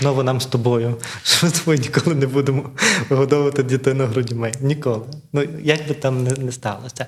Знову 0.01 0.23
нам 0.23 0.41
з 0.41 0.47
тобою, 0.47 0.97
що 1.23 1.47
ми 1.67 1.79
ніколи 1.79 2.17
не 2.17 2.27
будемо 2.27 2.71
вигодовувати 3.09 3.63
дитину 3.63 4.07
грудьми. 4.07 4.53
Ніколи. 4.61 5.07
Ну, 5.33 5.45
як 5.63 5.89
би 5.89 5.95
там 5.95 6.25
не 6.25 6.53
сталося. 6.53 7.07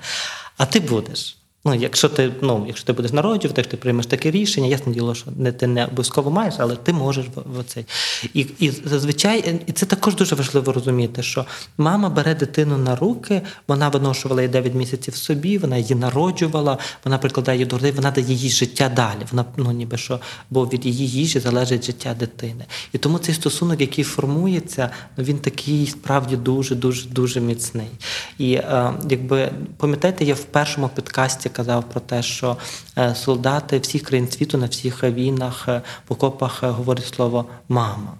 А 0.56 0.66
ти 0.66 0.80
будеш. 0.80 1.39
Ну, 1.64 1.74
якщо 1.74 2.08
ти, 2.08 2.32
ну, 2.40 2.64
якщо 2.66 2.86
ти 2.86 2.92
будеш 2.92 3.12
народжувати, 3.12 3.60
якщо 3.60 3.70
ти 3.70 3.76
приймеш 3.76 4.06
таке 4.06 4.30
рішення, 4.30 4.66
ясне 4.66 4.92
діло, 4.92 5.14
що 5.14 5.30
не 5.36 5.52
ти 5.52 5.66
не 5.66 5.84
обов'язково 5.84 6.30
маєш, 6.30 6.54
але 6.58 6.76
ти 6.76 6.92
можеш 6.92 7.26
в, 7.26 7.58
в 7.58 7.64
цей. 7.64 7.86
І, 8.34 8.46
і 8.58 8.70
зазвичай, 8.84 9.60
і 9.66 9.72
це 9.72 9.86
також 9.86 10.14
дуже 10.14 10.34
важливо 10.34 10.72
розуміти, 10.72 11.22
що 11.22 11.46
мама 11.78 12.08
бере 12.08 12.34
дитину 12.34 12.78
на 12.78 12.96
руки, 12.96 13.42
вона 13.68 13.88
виношувала 13.88 14.42
її 14.42 14.52
9 14.52 14.74
місяців 14.74 15.16
собі, 15.16 15.58
вона 15.58 15.76
її 15.76 15.94
народжувала, 15.94 16.78
вона 17.04 17.18
прикладає 17.18 17.58
її 17.58 17.66
до 17.66 17.76
грудей, 17.76 17.92
вона 17.92 18.10
дає 18.10 18.34
їй 18.34 18.50
життя 18.50 18.88
далі. 18.88 19.26
Вона 19.30 19.44
ну 19.56 19.72
ніби 19.72 19.96
що, 19.96 20.20
бо 20.50 20.66
від 20.66 20.86
її 20.86 21.08
їжі 21.08 21.40
залежить 21.40 21.86
життя 21.86 22.14
дитини. 22.18 22.64
І 22.92 22.98
тому 22.98 23.18
цей 23.18 23.34
стосунок, 23.34 23.80
який 23.80 24.04
формується, 24.04 24.90
ну 25.16 25.24
він 25.24 25.38
такий 25.38 25.86
справді 25.86 26.36
дуже, 26.36 26.74
дуже, 26.74 27.08
дуже 27.08 27.40
міцний. 27.40 27.90
І 28.38 28.52
е, 28.52 28.92
якби 29.10 29.52
пам'ятаєте, 29.76 30.24
я 30.24 30.34
в 30.34 30.44
першому 30.44 30.88
підкасті 30.88 31.49
казав 31.52 31.84
про 31.84 32.00
те, 32.00 32.22
що 32.22 32.56
е, 32.98 33.14
солдати 33.14 33.78
всіх 33.78 34.02
країн 34.02 34.28
світу 34.30 34.58
на 34.58 34.66
всіх 34.66 35.04
війнах 35.04 35.68
е, 35.68 35.82
в 36.08 36.12
окопах 36.12 36.62
е, 36.62 36.66
говорять 36.66 37.14
слово 37.14 37.46
мама. 37.68 38.14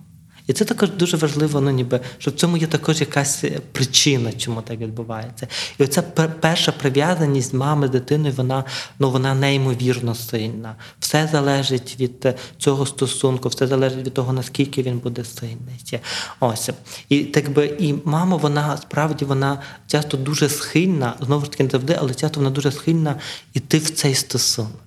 І 0.50 0.52
це 0.52 0.64
також 0.64 0.90
дуже 0.90 1.16
важливо, 1.16 1.60
ну 1.60 1.70
ніби 1.70 2.00
що 2.18 2.30
в 2.30 2.34
цьому 2.34 2.56
є 2.56 2.66
також 2.66 3.00
якась 3.00 3.44
е, 3.44 3.60
причина, 3.72 4.32
чому 4.32 4.62
так 4.62 4.78
відбувається. 4.78 5.48
І 5.78 5.82
оця 5.82 6.02
перша 6.40 6.72
прив'язаність 6.72 7.54
мами 7.54 7.86
з 7.86 7.90
дитиною, 7.90 8.34
вона 8.36 8.64
ну 8.98 9.10
вона 9.10 9.34
неймовірно 9.34 10.14
сильна. 10.14 10.76
Все 11.00 11.28
залежить 11.32 11.96
від 12.00 12.26
е, 12.26 12.34
цього 12.58 12.86
стосунку, 12.86 13.48
все 13.48 13.66
залежить 13.66 14.06
від 14.06 14.14
того, 14.14 14.32
наскільки 14.32 14.82
він 14.82 14.98
буде 14.98 15.24
сильний. 15.24 16.00
Ось 16.40 16.70
і 17.08 17.24
так 17.24 17.52
би 17.52 17.66
і 17.78 17.94
мама, 18.04 18.36
вона 18.36 18.76
справді 18.76 19.24
вона 19.24 19.62
часто 19.86 20.16
дуже 20.16 20.48
схильна, 20.48 21.14
знову 21.20 21.44
ж 21.44 21.50
таки 21.50 21.64
не 21.64 21.70
завжди, 21.70 21.96
але 22.00 22.14
часто 22.14 22.40
вона 22.40 22.50
дуже 22.50 22.72
схильна 22.72 23.16
іти 23.54 23.78
в 23.78 23.90
цей 23.90 24.14
стосунок. 24.14 24.80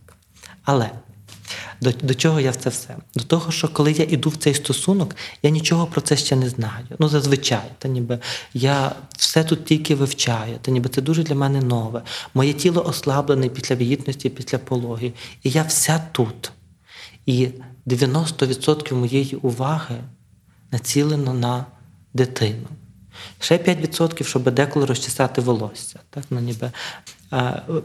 Але 0.63 0.91
до, 1.83 1.91
до 1.91 2.15
чого 2.15 2.39
я 2.39 2.53
це 2.53 2.69
все? 2.69 2.97
До 3.15 3.23
того, 3.23 3.51
що 3.51 3.67
коли 3.67 3.91
я 3.91 4.05
іду 4.09 4.29
в 4.29 4.35
цей 4.35 4.53
стосунок, 4.53 5.15
я 5.43 5.49
нічого 5.49 5.85
про 5.87 6.01
це 6.01 6.17
ще 6.17 6.35
не 6.35 6.49
знаю. 6.49 6.85
Ну, 6.99 7.09
зазвичай, 7.09 7.71
та 7.79 7.87
ніби 7.87 8.19
я 8.53 8.95
все 9.17 9.43
тут 9.43 9.65
тільки 9.65 9.95
вивчаю, 9.95 10.57
та 10.61 10.71
ніби 10.71 10.89
це 10.89 11.01
дуже 11.01 11.23
для 11.23 11.35
мене 11.35 11.61
нове. 11.61 12.01
Моє 12.33 12.53
тіло 12.53 12.85
ослаблене 12.85 13.49
після 13.49 13.75
вагітності, 13.75 14.29
після 14.29 14.57
пологів. 14.57 15.13
І 15.43 15.49
я 15.49 15.63
вся 15.63 16.03
тут. 16.11 16.51
І 17.25 17.47
90% 17.87 18.93
моєї 18.93 19.35
уваги 19.35 19.95
націлено 20.71 21.33
на 21.33 21.65
дитину. 22.13 22.67
Ще 23.39 23.57
5%, 23.57 24.23
щоб 24.23 24.51
деколи 24.51 24.85
розчесати 24.85 25.41
волосся. 25.41 25.99
Так, 26.09 26.23
ну, 26.29 26.39
ніби. 26.39 26.71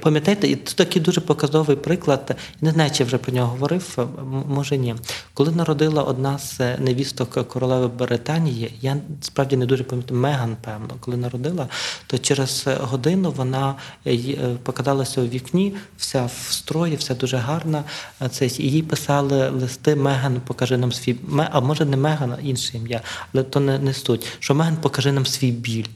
Пам'ятаєте, 0.01 0.49
і 0.49 0.57
це 0.57 0.75
такий 0.75 1.03
дуже 1.03 1.21
показовий 1.21 1.77
приклад. 1.77 2.37
Не 2.61 2.71
знаю, 2.71 2.91
чи 2.91 3.05
вже 3.05 3.19
про 3.19 3.33
нього 3.33 3.47
говорив, 3.47 4.09
може 4.49 4.79
ні. 4.79 4.95
Коли 5.35 5.53
народила 5.53 6.03
одна 6.03 6.39
з 6.39 6.79
невісток 6.79 7.49
королеви 7.49 7.89
Британії, 7.89 8.73
я 8.81 8.97
справді 9.21 9.57
не 9.57 9.67
дуже 9.67 9.85
пам'ятаю, 9.85 10.21
Меган, 10.21 10.57
певно, 10.65 10.89
коли 11.01 11.17
народила, 11.17 11.69
то 12.07 12.19
через 12.19 12.67
годину 12.81 13.31
вона 13.31 13.75
е, 14.05 14.15
е, 14.15 14.57
показалася 14.63 15.21
у 15.21 15.27
вікні, 15.27 15.75
вся 15.97 16.25
в 16.25 16.53
строї, 16.53 16.97
вся 16.97 17.15
дуже 17.15 17.37
гарна. 17.37 17.85
Це, 18.31 18.47
їй 18.47 18.83
писали 18.83 19.51
листи 19.51 19.97
Меган, 19.97 20.41
покажи 20.47 20.77
нам 20.77 20.93
свій. 20.93 21.17
А 21.51 21.61
може 21.61 21.85
не 21.85 21.97
Меган, 21.97 22.33
а 22.39 22.41
інше 22.41 22.77
ім'я, 22.77 23.01
але 23.35 23.43
то 23.43 23.61
не, 23.61 23.79
не 23.79 23.95
суть. 23.95 24.27
Що 24.39 24.55
Меган 24.55 24.77
покажи 24.77 25.13
нам 25.13 25.27
свій 25.27 25.51
біль. 25.51 25.87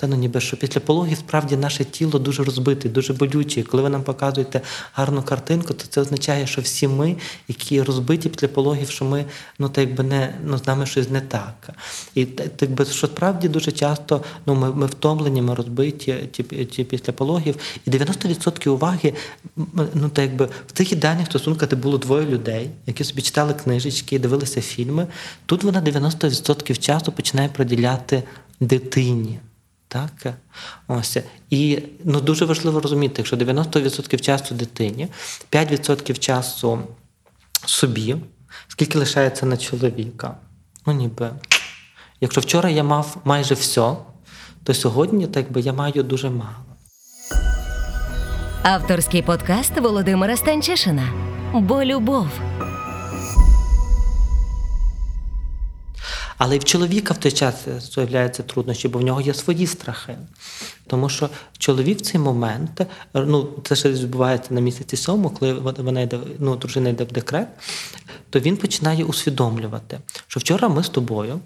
Та 0.00 0.06
ну 0.06 0.16
ніби 0.16 0.40
що 0.40 0.56
після 0.56 0.80
пологів 0.80 1.18
справді 1.18 1.56
наше 1.56 1.84
тіло 1.84 2.18
дуже 2.18 2.44
розбите, 2.44 2.88
дуже 2.88 3.12
болюче. 3.12 3.60
І 3.60 3.62
Коли 3.62 3.82
ви 3.82 3.88
нам 3.88 4.02
показуєте 4.02 4.60
гарну 4.92 5.22
картинку, 5.22 5.74
то 5.74 5.84
це 5.88 6.00
означає, 6.00 6.46
що 6.46 6.60
всі 6.60 6.88
ми, 6.88 7.16
які 7.48 7.82
розбиті 7.82 8.28
після 8.28 8.48
пологів, 8.48 8.90
що 8.90 9.04
ми 9.04 9.24
ну 9.58 9.68
так 9.68 9.88
якби 9.88 10.04
не 10.04 10.34
ну 10.44 10.58
з 10.58 10.66
нами 10.66 10.86
щось 10.86 11.10
не 11.10 11.20
так. 11.20 11.70
І 12.14 12.24
так 12.24 12.48
якби 12.60 12.84
що 12.84 13.06
справді 13.06 13.48
дуже 13.48 13.72
часто 13.72 14.22
ну 14.46 14.54
ми, 14.54 14.72
ми 14.72 14.86
втомлені, 14.86 15.42
ми 15.42 15.54
розбиті 15.54 16.28
ті, 16.32 16.42
ті 16.42 16.84
після 16.84 17.12
пологів, 17.12 17.56
і 17.86 17.90
90% 17.90 18.68
уваги 18.68 19.14
ну 19.94 20.08
так 20.08 20.24
якби 20.24 20.48
в 20.66 20.72
тих 20.72 20.92
ідеальних 20.92 21.26
стосунках, 21.26 21.68
де 21.68 21.76
було 21.76 21.98
двоє 21.98 22.26
людей, 22.26 22.70
які 22.86 23.04
собі 23.04 23.22
читали 23.22 23.54
книжечки, 23.54 24.18
дивилися 24.18 24.60
фільми. 24.60 25.06
Тут 25.46 25.64
вона 25.64 25.82
90% 25.82 26.78
часу 26.78 27.12
починає 27.12 27.48
приділяти 27.48 28.22
дитині. 28.60 29.38
Так, 29.88 30.34
ось 30.88 31.16
і 31.50 31.82
ну 32.04 32.20
дуже 32.20 32.44
важливо 32.44 32.80
розуміти, 32.80 33.14
якщо 33.18 33.36
90% 33.36 34.20
часу 34.20 34.54
дитині, 34.54 35.08
5% 35.52 36.18
часу 36.18 36.78
собі, 37.66 38.16
скільки 38.68 38.98
лишається 38.98 39.46
на 39.46 39.56
чоловіка. 39.56 40.36
Ну 40.86 40.92
ніби. 40.92 41.30
Якщо 42.20 42.40
вчора 42.40 42.70
я 42.70 42.84
мав 42.84 43.16
майже 43.24 43.54
все, 43.54 43.96
то 44.64 44.74
сьогодні 44.74 45.26
так 45.26 45.52
би 45.52 45.60
я 45.60 45.72
маю 45.72 46.02
дуже 46.02 46.30
мало. 46.30 46.64
Авторський 48.62 49.22
подкаст 49.22 49.80
Володимира 49.80 50.36
Станчишина. 50.36 51.08
Бо 51.54 51.84
любов. 51.84 52.26
Але 56.38 56.56
і 56.56 56.58
в 56.58 56.64
чоловіка 56.64 57.14
в 57.14 57.18
той 57.18 57.32
час 57.32 57.54
з'являються 57.94 58.42
труднощі, 58.42 58.88
бо 58.88 58.98
в 58.98 59.02
нього 59.02 59.20
є 59.20 59.34
свої 59.34 59.66
страхи. 59.66 60.16
Тому 60.86 61.08
що 61.08 61.30
чоловік 61.58 61.98
в 61.98 62.00
цей 62.00 62.20
момент, 62.20 62.86
ну 63.14 63.48
це 63.64 63.76
ще 63.76 63.90
відбувається 63.90 64.54
на 64.54 64.60
місяці 64.60 64.96
сьому, 64.96 65.30
коли 65.30 65.52
вона 65.52 66.00
йде, 66.00 66.18
ну, 66.38 66.56
дружина 66.56 66.88
йде 66.88 67.04
в 67.04 67.12
декрет, 67.12 67.48
то 68.30 68.40
він 68.40 68.56
починає 68.56 69.04
усвідомлювати, 69.04 70.00
що 70.26 70.40
вчора 70.40 70.68
ми 70.68 70.84
з 70.84 70.88
тобою, 70.88 71.40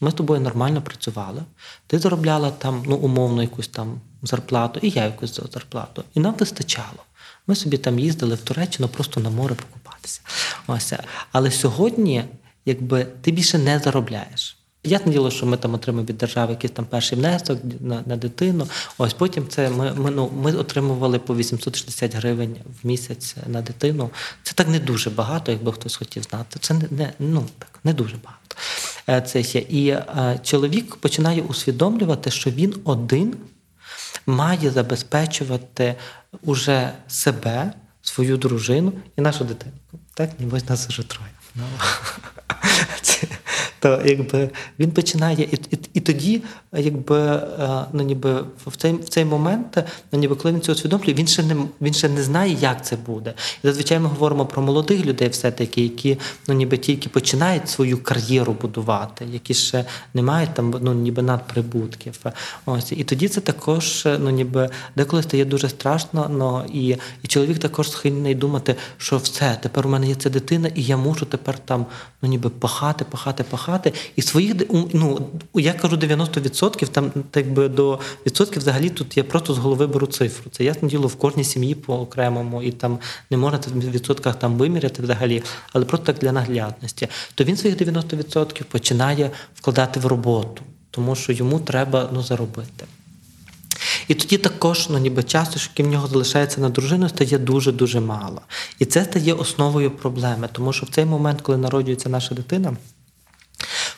ми 0.00 0.10
з 0.10 0.14
тобою 0.14 0.40
нормально 0.40 0.82
працювали, 0.82 1.42
ти 1.86 1.98
заробляла 1.98 2.50
там 2.50 2.82
ну, 2.86 2.96
умовно 2.96 3.42
якусь 3.42 3.68
там 3.68 4.00
зарплату, 4.22 4.80
і 4.82 4.90
я 4.90 5.04
якусь 5.04 5.40
зарплату. 5.52 6.04
І 6.14 6.20
нам 6.20 6.34
вистачало. 6.38 7.04
Ми 7.46 7.54
собі 7.54 7.78
там 7.78 7.98
їздили 7.98 8.34
в 8.34 8.40
Туреччину 8.40 8.88
просто 8.88 9.20
на 9.20 9.30
море 9.30 9.54
покупатися. 9.54 10.20
Ось. 10.66 10.92
Але 11.32 11.50
сьогодні 11.50 12.24
якби 12.66 13.04
ти 13.04 13.30
більше 13.30 13.58
не 13.58 13.78
заробляєш. 13.78 14.56
Ясне 14.86 15.12
діло, 15.12 15.30
що 15.30 15.46
ми 15.46 15.56
там 15.56 15.74
отримуємо 15.74 16.08
від 16.08 16.18
держави 16.18 16.52
якийсь 16.52 16.72
там 16.72 16.84
перший 16.84 17.18
внесок 17.18 17.58
на, 17.80 18.02
на 18.06 18.16
дитину. 18.16 18.66
Ось 18.98 19.14
потім 19.14 19.48
це 19.48 19.70
ми, 19.70 19.92
ми, 19.94 20.10
ну, 20.10 20.30
ми 20.42 20.52
отримували 20.52 21.18
по 21.18 21.36
860 21.36 22.14
гривень 22.14 22.56
в 22.82 22.86
місяць 22.86 23.36
на 23.46 23.62
дитину. 23.62 24.10
Це 24.42 24.52
так 24.54 24.68
не 24.68 24.78
дуже 24.78 25.10
багато, 25.10 25.52
якби 25.52 25.72
хтось 25.72 25.96
хотів 25.96 26.22
знати. 26.22 26.58
Це 26.60 26.74
не, 26.74 26.82
не 26.90 27.12
ну 27.18 27.46
так 27.58 27.78
не 27.84 27.92
дуже 27.92 28.16
багато. 28.24 28.56
Е, 29.08 29.22
Це 29.22 29.42
ще. 29.42 29.58
І 29.58 29.88
е, 29.88 30.40
чоловік 30.42 30.96
починає 30.96 31.42
усвідомлювати, 31.42 32.30
що 32.30 32.50
він 32.50 32.74
один 32.84 33.36
має 34.26 34.70
забезпечувати 34.70 35.94
уже 36.42 36.92
себе, 37.08 37.72
свою 38.02 38.36
дружину 38.36 38.92
і 39.16 39.20
нашу 39.20 39.44
дитинку. 39.44 39.98
Так, 40.14 40.30
ніби 40.40 40.60
нас 40.68 40.88
вже 40.88 41.02
троє. 41.02 41.30
Ну, 41.54 41.64
це, 43.02 43.26
то 43.84 44.02
якби 44.04 44.50
він 44.78 44.90
починає, 44.90 45.48
і, 45.52 45.56
і, 45.70 45.78
і 45.94 46.00
тоді, 46.00 46.42
якби, 46.72 47.18
е, 47.18 47.84
ну, 47.92 48.02
ніби 48.02 48.44
в 48.66 48.76
цей, 48.76 48.92
в 48.92 49.08
цей 49.08 49.24
момент, 49.24 49.84
ну, 50.12 50.18
ніби, 50.18 50.34
коли 50.34 50.54
він 50.54 50.60
це 50.60 50.72
усвідомлює, 50.72 51.14
він 51.14 51.26
ще 51.26 51.42
не 51.42 51.56
він 51.80 51.94
ще 51.94 52.08
не 52.08 52.22
знає, 52.22 52.56
як 52.60 52.84
це 52.84 52.96
буде. 52.96 53.34
І 53.64 53.66
зазвичай 53.66 53.98
ми 53.98 54.08
говоримо 54.08 54.46
про 54.46 54.62
молодих 54.62 55.06
людей, 55.06 55.28
все-таки, 55.28 55.82
які 55.82 56.18
ну, 56.48 56.54
ніби 56.54 56.76
тільки 56.76 57.08
починають 57.08 57.68
свою 57.68 58.02
кар'єру 58.02 58.56
будувати, 58.60 59.26
які 59.32 59.54
ще 59.54 59.84
не 60.14 60.22
мають 60.22 60.54
там 60.54 60.74
ну, 60.80 60.94
ніби 60.94 61.22
надприбутків. 61.22 62.20
Ось 62.66 62.92
і 62.92 63.04
тоді 63.04 63.28
це 63.28 63.40
також 63.40 64.08
ну, 64.18 64.30
ніби 64.30 64.70
деколи 64.96 65.22
стає 65.22 65.44
дуже 65.44 65.68
страшно. 65.68 66.30
Ну, 66.30 66.64
і, 66.72 66.96
і 67.22 67.26
чоловік 67.28 67.58
також 67.58 67.90
схильний 67.90 68.34
думати, 68.34 68.76
що 68.96 69.16
все, 69.16 69.58
тепер 69.62 69.86
у 69.86 69.90
мене 69.90 70.08
є 70.08 70.14
ця 70.14 70.30
дитина, 70.30 70.70
і 70.74 70.82
я 70.82 70.96
мушу 70.96 71.26
тепер 71.26 71.58
там 71.58 71.86
ну, 72.22 72.28
ніби 72.28 72.50
пахати, 72.50 73.04
пахати, 73.10 73.44
пахати. 73.44 73.73
І 74.16 74.22
своїх 74.22 74.54
ну, 74.92 75.26
я 75.54 75.72
кажу 75.72 75.96
90%, 75.96 76.88
там 76.88 77.10
так 77.30 77.52
би 77.52 77.68
до 77.68 77.98
відсотків 78.26 78.58
взагалі 78.58 78.90
тут 78.90 79.16
я 79.16 79.24
просто 79.24 79.54
з 79.54 79.58
голови 79.58 79.86
беру 79.86 80.06
цифру. 80.06 80.50
Це 80.50 80.64
ясне 80.64 80.88
діло 80.88 81.08
в 81.08 81.16
кожній 81.16 81.44
сім'ї 81.44 81.74
по 81.74 82.00
окремому, 82.00 82.62
і 82.62 82.72
там 82.72 82.98
не 83.30 83.36
можна 83.36 83.58
в 83.66 83.90
відсотках 83.90 84.38
там 84.38 84.54
виміряти 84.56 85.02
взагалі, 85.02 85.42
але 85.72 85.84
просто 85.84 86.06
так 86.06 86.18
для 86.18 86.32
наглядності. 86.32 87.08
То 87.34 87.44
він 87.44 87.56
своїх 87.56 87.78
90% 87.78 88.64
починає 88.64 89.30
вкладати 89.54 90.00
в 90.00 90.06
роботу, 90.06 90.62
тому 90.90 91.14
що 91.14 91.32
йому 91.32 91.60
треба 91.60 92.10
ну, 92.12 92.22
заробити. 92.22 92.84
І 94.08 94.14
тоді 94.14 94.38
також, 94.38 94.88
ну 94.88 94.98
ніби 94.98 95.22
часу, 95.22 95.58
що 95.58 95.82
в 95.82 95.86
нього 95.86 96.06
залишається 96.06 96.60
на 96.60 96.68
дружину, 96.68 97.08
стає 97.08 97.38
дуже-дуже 97.38 98.00
мало. 98.00 98.40
І 98.78 98.84
це 98.84 99.04
стає 99.04 99.32
основою 99.32 99.90
проблеми, 99.90 100.48
тому 100.52 100.72
що 100.72 100.86
в 100.86 100.88
цей 100.88 101.04
момент, 101.04 101.40
коли 101.40 101.58
народжується 101.58 102.08
наша 102.08 102.34
дитина, 102.34 102.76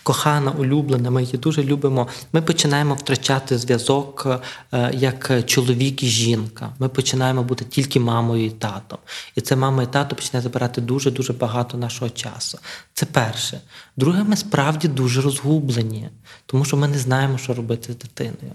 кохана, 0.07 0.51
улюблена, 0.51 1.11
ми 1.11 1.23
її 1.23 1.38
дуже 1.38 1.62
любимо. 1.62 2.09
Ми 2.33 2.42
починаємо 2.42 2.95
втрачати 2.95 3.59
зв'язок 3.59 4.27
е, 4.73 4.90
як 4.95 5.47
чоловік 5.47 6.03
і 6.03 6.07
жінка. 6.07 6.73
Ми 6.79 6.88
починаємо 6.88 7.42
бути 7.42 7.64
тільки 7.64 8.01
мамою 8.01 8.47
і 8.47 8.51
татом. 8.51 8.99
І 9.35 9.40
це 9.40 9.57
мама 9.57 9.83
і 9.83 9.87
тато 9.87 10.16
починає 10.16 10.42
забирати 10.42 10.81
дуже-дуже 10.81 11.33
багато 11.33 11.79
нашого 11.79 12.11
часу. 12.11 12.59
Це 12.95 13.07
перше. 13.07 13.61
Друге, 13.99 14.25
ми 14.25 14.37
справді 14.37 14.89
дуже 14.89 15.21
розгублені, 15.21 16.09
тому 16.47 16.65
що 16.65 16.77
ми 16.77 16.89
не 16.89 16.99
знаємо, 16.99 17.39
що 17.39 17.55
робити 17.55 17.93
з 17.93 17.97
дитиною. 17.97 18.53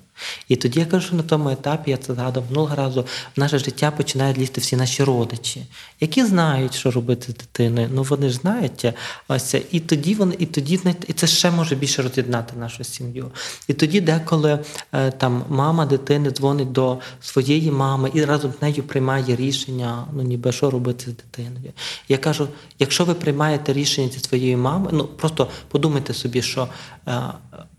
І 0.47 0.55
тоді 0.55 0.79
я 0.79 0.85
кажу, 0.85 1.07
що 1.07 1.15
на 1.15 1.23
тому 1.23 1.49
етапі 1.49 1.91
я 1.91 1.97
це 1.97 2.13
згадав 2.13 2.43
минулого 2.49 2.75
разу, 2.75 3.01
в 3.35 3.39
наше 3.39 3.59
життя 3.59 3.91
починають 3.91 4.37
лізти 4.37 4.61
всі 4.61 4.75
наші 4.75 5.03
родичі, 5.03 5.65
які 5.99 6.25
знають, 6.25 6.73
що 6.73 6.91
робити 6.91 7.31
з 7.31 7.35
дитиною. 7.35 7.89
Ну 7.93 8.03
вони 8.03 8.29
ж 8.29 8.35
знають. 8.35 8.85
Ось 9.27 9.55
і 9.71 9.79
тоді 9.79 10.15
вони, 10.15 10.35
і 10.39 10.45
тоді 10.45 10.79
і 11.07 11.13
це 11.13 11.27
ще 11.27 11.51
може 11.51 11.75
більше 11.75 12.01
роз'єднати 12.01 12.55
нашу 12.57 12.83
сім'ю. 12.83 13.31
І 13.67 13.73
тоді, 13.73 14.01
деколи 14.01 14.59
е, 14.91 15.11
там 15.11 15.43
мама 15.49 15.85
дитини 15.85 16.31
дзвонить 16.31 16.71
до 16.71 16.97
своєї 17.21 17.71
мами 17.71 18.11
і 18.13 18.25
разом 18.25 18.53
з 18.59 18.61
нею 18.61 18.83
приймає 18.83 19.35
рішення, 19.35 20.05
ну 20.13 20.21
ніби 20.21 20.51
що 20.51 20.69
робити 20.69 21.03
з 21.11 21.15
дитиною. 21.15 21.73
Я 22.09 22.17
кажу: 22.17 22.47
якщо 22.79 23.05
ви 23.05 23.13
приймаєте 23.13 23.73
рішення 23.73 24.09
зі 24.09 24.19
своєю 24.19 24.57
мамою, 24.57 24.89
ну 24.93 25.05
просто 25.05 25.30
подумайте 25.67 26.13
собі, 26.13 26.41
що 26.41 26.67
е, 27.07 27.21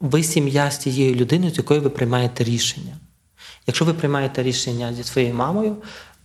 ви 0.00 0.22
сім'я 0.22 0.70
з 0.70 0.78
тією 0.78 1.14
людиною, 1.14 1.52
з 1.52 1.58
якою 1.58 1.80
ви 1.80 1.90
приймаєте 1.90 2.44
рішення. 2.44 2.96
Якщо 3.66 3.84
ви 3.84 3.94
приймаєте 3.94 4.42
рішення 4.42 4.94
зі 4.94 5.04
своєю 5.04 5.34
мамою, 5.34 5.76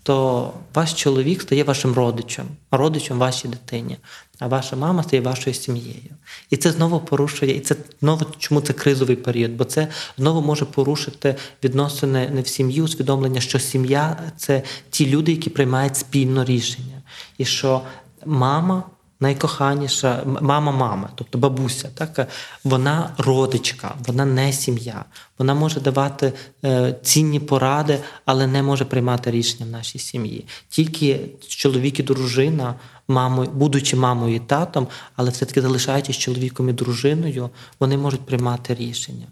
то 0.08 0.54
ваш 0.74 0.94
чоловік 0.94 1.42
стає 1.42 1.64
вашим 1.64 1.94
родичем, 1.94 2.46
родичем 2.72 3.20
вашій 3.20 3.48
дитині, 3.48 3.98
а 4.40 4.48
ваша 4.48 4.76
мама 4.76 5.04
стає 5.04 5.22
вашою 5.22 5.54
сім'єю. 5.54 6.16
І 6.50 6.58
це 6.58 6.72
знову 6.72 7.00
порушує, 7.00 7.58
і 7.58 7.60
це 7.60 7.76
знову 8.02 8.26
чому 8.38 8.62
це 8.62 8.74
кризовий 8.74 9.16
період, 9.16 9.52
бо 9.52 9.64
це 9.64 9.88
знову 10.18 10.42
може 10.42 10.66
порушити 10.66 11.36
відносини 11.64 12.30
не 12.30 12.42
в 12.42 12.48
сім'ї, 12.48 12.82
усвідомлення, 12.82 13.42
що 13.42 13.60
сім'я 13.60 14.18
це 14.38 14.64
ті 14.90 15.10
люди, 15.10 15.32
які 15.32 15.50
приймають 15.50 15.98
спільно 15.98 16.46
рішення, 16.46 17.02
і 17.38 17.46
що 17.46 17.82
мама 18.26 18.84
найкоханіша 19.20 20.24
мама, 20.42 20.72
мама, 20.72 21.10
тобто 21.16 21.38
бабуся, 21.38 21.90
так 21.94 22.28
вона 22.64 23.14
родичка, 23.18 23.96
вона 24.08 24.26
не 24.26 24.54
сім'я. 24.54 25.06
Вона 25.40 25.54
може 25.54 25.80
давати 25.80 26.34
е, 26.66 26.96
цінні 27.04 27.40
поради, 27.40 28.00
але 28.26 28.48
не 28.48 28.64
може 28.64 28.86
приймати 28.86 29.32
рішення 29.32 29.66
в 29.66 29.70
нашій 29.70 30.00
сім'ї. 30.00 30.46
Тільки 30.70 31.20
чоловік 31.48 32.00
і 32.00 32.04
дружина, 32.04 32.76
мамою, 33.08 33.50
будучи 33.54 33.96
мамою 33.96 34.36
і 34.36 34.40
татом, 34.40 34.88
але 35.16 35.30
все-таки 35.32 35.62
залишаючись 35.62 36.18
чоловіком 36.18 36.70
і 36.70 36.74
дружиною, 36.74 37.50
вони 37.80 37.98
можуть 37.98 38.26
приймати 38.26 38.76
рішення. 38.76 39.28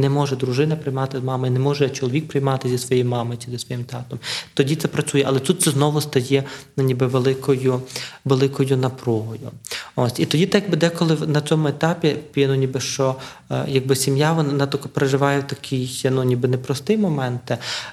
Не 0.00 0.08
може 0.08 0.36
дружина 0.36 0.76
приймати 0.76 1.20
з 1.20 1.22
мами, 1.22 1.50
не 1.50 1.58
може 1.58 1.90
чоловік 1.90 2.28
приймати 2.28 2.68
зі 2.68 2.78
своєю 2.78 3.08
мамою 3.08 3.38
чи 3.44 3.50
зі 3.50 3.58
своїм 3.58 3.84
татом. 3.84 4.18
Тоді 4.54 4.76
це 4.76 4.88
працює, 4.88 5.24
але 5.26 5.40
тут 5.40 5.62
це 5.62 5.70
знову 5.70 6.00
стає 6.00 6.44
ну, 6.76 6.84
ніби 6.84 7.06
великою 7.06 7.82
великою 8.24 8.76
напругою. 8.76 9.50
Ось 9.96 10.20
і 10.20 10.26
тоді, 10.26 10.46
так 10.46 10.70
би 10.70 10.76
деколи 10.76 11.16
на 11.26 11.40
цьому 11.40 11.68
етапі, 11.68 12.16
ну, 12.36 12.54
ніби 12.54 12.80
що 12.80 13.16
е, 13.50 13.64
якби 13.68 13.96
сім'я 13.96 14.32
вона 14.32 14.66
тако 14.66 14.88
переживає 14.88 15.42
такий 15.42 16.02
ну, 16.10 16.22
ніби 16.22 16.48
непростий 16.48 16.96
момент, 16.96 17.52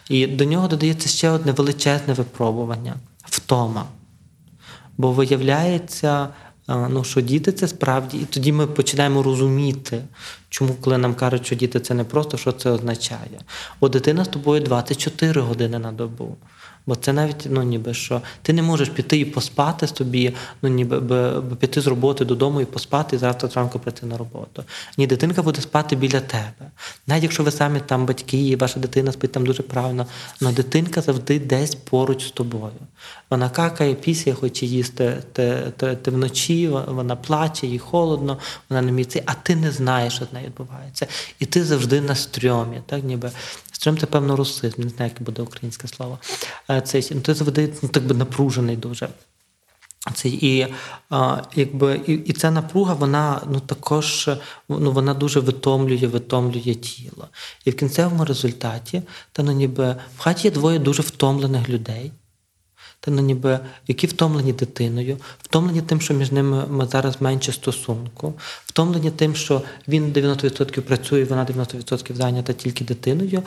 і 0.09 0.27
до 0.27 0.45
нього 0.45 0.67
додається 0.67 1.09
ще 1.09 1.29
одне 1.29 1.51
величезне 1.51 2.13
випробування 2.13 2.95
втома. 3.25 3.85
Бо 4.97 5.11
виявляється 5.11 6.29
ну, 6.67 7.03
що 7.03 7.21
діти 7.21 7.51
це 7.51 7.67
справді, 7.67 8.17
і 8.17 8.25
тоді 8.25 8.51
ми 8.51 8.67
починаємо 8.67 9.23
розуміти, 9.23 10.03
чому, 10.49 10.73
коли 10.73 10.97
нам 10.97 11.15
кажуть, 11.15 11.45
що 11.45 11.55
діти 11.55 11.79
це 11.79 11.93
не 11.93 12.03
просто, 12.03 12.37
що 12.37 12.51
це 12.51 12.69
означає. 12.69 13.41
О, 13.79 13.89
дитина 13.89 14.25
з 14.25 14.27
тобою 14.27 14.61
24 14.61 15.41
години 15.41 15.79
на 15.79 15.91
добу. 15.91 16.37
Бо 16.87 16.95
це 16.95 17.13
навіть 17.13 17.47
ну 17.49 17.63
ніби 17.63 17.93
що 17.93 18.21
ти 18.41 18.53
не 18.53 18.61
можеш 18.61 18.89
піти 18.89 19.19
і 19.19 19.25
поспати 19.25 19.87
собі, 19.87 20.35
ну 20.61 20.69
ніби 20.69 20.99
б, 20.99 21.41
піти 21.59 21.81
з 21.81 21.87
роботи 21.87 22.25
додому 22.25 22.61
і 22.61 22.65
поспати, 22.65 23.15
і 23.15 23.19
завтра 23.19 23.49
зранку 23.49 23.79
прийти 23.79 24.05
на 24.05 24.17
роботу. 24.17 24.63
Ні, 24.97 25.07
дитинка 25.07 25.43
буде 25.43 25.61
спати 25.61 25.95
біля 25.95 26.19
тебе. 26.19 26.71
Навіть 27.07 27.23
якщо 27.23 27.43
ви 27.43 27.51
самі 27.51 27.79
там 27.79 28.05
батьки, 28.05 28.47
і 28.47 28.55
ваша 28.55 28.79
дитина 28.79 29.11
спить 29.11 29.31
там 29.31 29.45
дуже 29.45 29.63
правильно, 29.63 30.05
але 30.41 30.51
дитинка 30.51 31.01
завжди 31.01 31.39
десь 31.39 31.75
поруч 31.75 32.27
з 32.27 32.31
тобою. 32.31 32.71
Вона 33.29 33.49
какає, 33.49 33.93
після, 33.93 34.33
хоче 34.33 34.65
їсти 34.65 35.23
ти, 35.33 35.73
ти, 35.77 35.95
ти 35.95 36.11
вночі, 36.11 36.67
вона 36.87 37.15
плаче, 37.15 37.67
їй 37.67 37.79
холодно, 37.79 38.37
вона 38.69 38.81
не 38.81 38.91
міце, 38.91 39.23
а 39.25 39.33
ти 39.33 39.55
не 39.55 39.71
знаєш, 39.71 40.13
що 40.13 40.25
з 40.25 40.33
нею 40.33 40.45
відбувається. 40.45 41.07
І 41.39 41.45
ти 41.45 41.63
завжди 41.63 42.01
на 42.01 42.15
стрьомі, 42.15 42.81
так 42.85 43.03
ніби. 43.03 43.31
Стрьом 43.77 43.97
це 43.97 44.05
певно 44.05 44.35
русизм, 44.35 44.81
не 44.81 44.89
знаю, 44.89 45.11
яке 45.13 45.23
буде 45.23 45.41
українське 45.41 45.87
слово. 45.87 46.19
Е, 46.69 46.81
це 46.81 47.01
ну, 47.11 47.21
ти 47.21 47.33
завжди 47.33 47.73
ну, 47.81 47.89
так 47.89 48.03
би 48.03 48.15
напружений 48.15 48.75
дуже. 48.75 49.09
Це 50.13 50.29
і 50.29 50.67
а, 51.09 51.41
якби 51.55 52.01
і, 52.07 52.13
і 52.13 52.33
ця 52.33 52.51
напруга, 52.51 52.93
вона 52.93 53.41
ну 53.51 53.59
також 53.59 54.29
ну 54.69 54.91
вона 54.91 55.13
дуже 55.13 55.39
витомлює, 55.39 56.07
витомлює 56.07 56.75
тіло. 56.75 57.27
І 57.65 57.71
в 57.71 57.75
кінцевому 57.75 58.25
результаті, 58.25 59.01
та 59.31 59.43
ну 59.43 59.51
ніби 59.51 59.95
в 60.17 60.19
хаті 60.19 60.47
є 60.47 60.51
двоє 60.51 60.79
дуже 60.79 61.01
втомлених 61.01 61.69
людей 61.69 62.11
ну 63.07 63.21
ніби 63.21 63.59
які 63.87 64.07
втомлені 64.07 64.53
дитиною, 64.53 65.17
втомлені 65.41 65.81
тим, 65.81 66.01
що 66.01 66.13
між 66.13 66.31
ними 66.31 66.87
зараз 66.91 67.21
менше 67.21 67.51
стосунку, 67.51 68.33
втомлені 68.65 69.11
тим, 69.11 69.35
що 69.35 69.61
він 69.87 70.13
90% 70.13 70.81
працює, 70.81 71.23
вона 71.23 71.45
90% 71.45 72.15
зайнята 72.15 72.53
тільки 72.53 72.85
дитиною, 72.85 73.43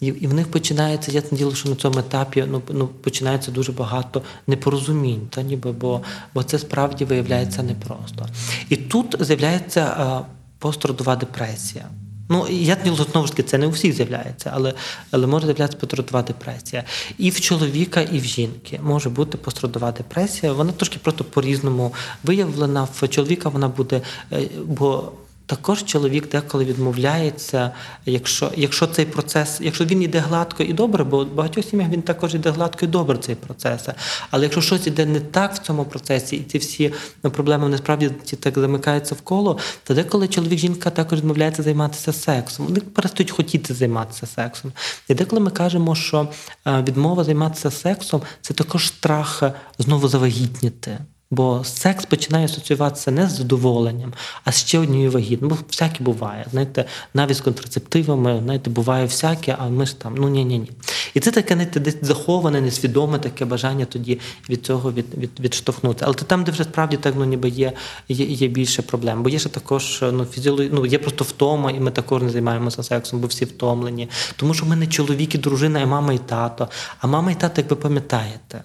і 0.00 0.06
і 0.06 0.26
в 0.26 0.34
них 0.34 0.50
починається, 0.50 1.12
я 1.12 1.22
діло, 1.32 1.54
що 1.54 1.68
на 1.68 1.76
цьому 1.76 1.98
етапі 1.98 2.44
ну, 2.48 2.62
ну, 2.70 2.86
починається 2.86 3.50
дуже 3.50 3.72
багато 3.72 4.22
непорозумінь, 4.46 5.26
та 5.30 5.42
ніби, 5.42 5.72
бо, 5.72 6.00
бо 6.34 6.42
це 6.42 6.58
справді 6.58 7.04
виявляється 7.04 7.62
непросто. 7.62 8.26
І 8.68 8.76
тут 8.76 9.16
з'являється 9.20 10.24
пострадова 10.58 11.16
депресія. 11.16 11.88
Ну, 12.28 12.46
я 12.48 12.76
знову 13.12 13.26
ж 13.26 13.32
таки, 13.32 13.42
це 13.42 13.58
не 13.58 13.66
у 13.66 13.70
всіх 13.70 13.92
з'являється, 13.96 14.50
але 14.54 14.74
але 15.10 15.26
може 15.26 15.46
з'являтися 15.46 15.78
постродова 15.78 16.22
депресія. 16.22 16.84
І 17.18 17.30
в 17.30 17.40
чоловіка, 17.40 18.00
і 18.00 18.18
в 18.18 18.24
жінки 18.24 18.80
може 18.82 19.10
бути 19.10 19.38
постродова 19.38 19.92
депресія. 19.92 20.52
Вона 20.52 20.72
трошки 20.72 20.98
просто 21.02 21.24
по-різному 21.24 21.94
виявлена. 22.24 22.88
В 23.00 23.08
чоловіка 23.08 23.48
вона 23.48 23.68
буде, 23.68 24.00
е, 24.32 24.48
бо 24.64 25.12
також 25.46 25.84
чоловік 25.84 26.28
деколи 26.28 26.64
відмовляється, 26.64 27.70
якщо 28.06 28.52
якщо 28.56 28.86
цей 28.86 29.04
процес, 29.04 29.58
якщо 29.60 29.84
він 29.84 30.02
йде 30.02 30.18
гладко 30.18 30.62
і 30.62 30.72
добре, 30.72 31.04
бо 31.04 31.24
в 31.24 31.34
багатьох 31.34 31.64
сім'ях 31.64 31.88
він 31.88 32.02
також 32.02 32.34
йде 32.34 32.50
гладко 32.50 32.84
і 32.84 32.88
добре 32.88 33.18
цей 33.18 33.34
процес. 33.34 33.88
Але 34.30 34.42
якщо 34.42 34.60
щось 34.60 34.86
іде 34.86 35.06
не 35.06 35.20
так 35.20 35.54
в 35.54 35.58
цьому 35.58 35.84
процесі, 35.84 36.36
і 36.36 36.42
ці 36.42 36.58
всі 36.58 36.92
ну, 37.22 37.30
проблеми 37.30 37.68
насправді 37.68 38.08
так 38.40 38.58
замикаються 38.58 39.14
в 39.14 39.20
коло, 39.20 39.58
то 39.84 39.94
деколи 39.94 40.28
чоловік, 40.28 40.58
жінка 40.58 40.90
також 40.90 41.18
відмовляється 41.18 41.62
займатися 41.62 42.12
сексом. 42.12 42.66
Вони 42.66 42.80
перестають 42.80 43.30
хотіти 43.30 43.74
займатися 43.74 44.26
сексом. 44.26 44.72
І 45.08 45.14
деколи 45.14 45.42
ми 45.42 45.50
кажемо, 45.50 45.94
що 45.94 46.28
е, 46.66 46.82
відмова 46.88 47.24
займатися 47.24 47.70
сексом 47.70 48.22
це 48.40 48.54
також 48.54 48.86
страх 48.86 49.42
знову 49.78 50.08
завагітніти. 50.08 50.98
Бо 51.34 51.64
секс 51.64 52.06
починає 52.06 52.44
асоціюватися 52.44 53.10
не 53.10 53.28
з 53.28 53.36
задоволенням, 53.36 54.12
а 54.44 54.52
з 54.52 54.56
ще 54.56 54.78
однією 54.78 55.10
вагітною. 55.10 55.54
Бо 55.54 55.58
всяке 55.70 56.04
буває. 56.04 56.46
Знаєте, 56.50 56.84
навіть 57.14 57.36
з 57.36 57.40
контрацептивами, 57.40 58.40
знаєте, 58.44 58.70
буває 58.70 59.04
всяке, 59.04 59.56
а 59.58 59.68
ми 59.68 59.86
ж 59.86 60.00
там, 60.00 60.14
ну 60.18 60.28
ні, 60.28 60.44
ні, 60.44 60.58
ні. 60.58 60.70
І 61.14 61.20
це 61.20 61.30
таке 61.30 61.54
знаєте, 61.54 61.80
десь 61.80 61.96
заховане, 62.02 62.60
несвідоме 62.60 63.18
таке 63.18 63.44
бажання 63.44 63.84
тоді 63.84 64.20
від 64.50 64.66
цього 64.66 64.92
від, 64.92 65.06
від, 65.18 65.30
відштовхнути. 65.40 66.04
Але 66.04 66.14
там, 66.14 66.44
де 66.44 66.52
вже 66.52 66.64
справді 66.64 66.96
так 66.96 67.14
ну, 67.18 67.24
ніби 67.24 67.48
є 67.48 67.72
є, 68.08 68.24
є 68.26 68.48
більше 68.48 68.82
проблем. 68.82 69.22
Бо 69.22 69.28
є 69.28 69.38
ще 69.38 69.48
також 69.48 70.04
ну, 70.12 70.24
фізіологі... 70.24 70.70
ну, 70.72 70.86
є 70.86 70.98
просто 70.98 71.24
втома, 71.24 71.70
і 71.70 71.80
ми 71.80 71.90
також 71.90 72.22
не 72.22 72.30
займаємося 72.30 72.82
сексом, 72.82 73.20
бо 73.20 73.26
всі 73.26 73.44
втомлені. 73.44 74.08
Тому 74.36 74.54
що 74.54 74.66
ми 74.66 74.76
не 74.76 74.86
чоловік 74.86 75.34
і 75.34 75.38
дружина, 75.38 75.80
а 75.82 75.86
мама 75.86 76.12
і 76.12 76.18
тато. 76.18 76.68
А 76.98 77.06
мама 77.06 77.30
і 77.30 77.34
тато, 77.34 77.60
як 77.60 77.70
ви 77.70 77.76
пам'ятаєте 77.76 78.64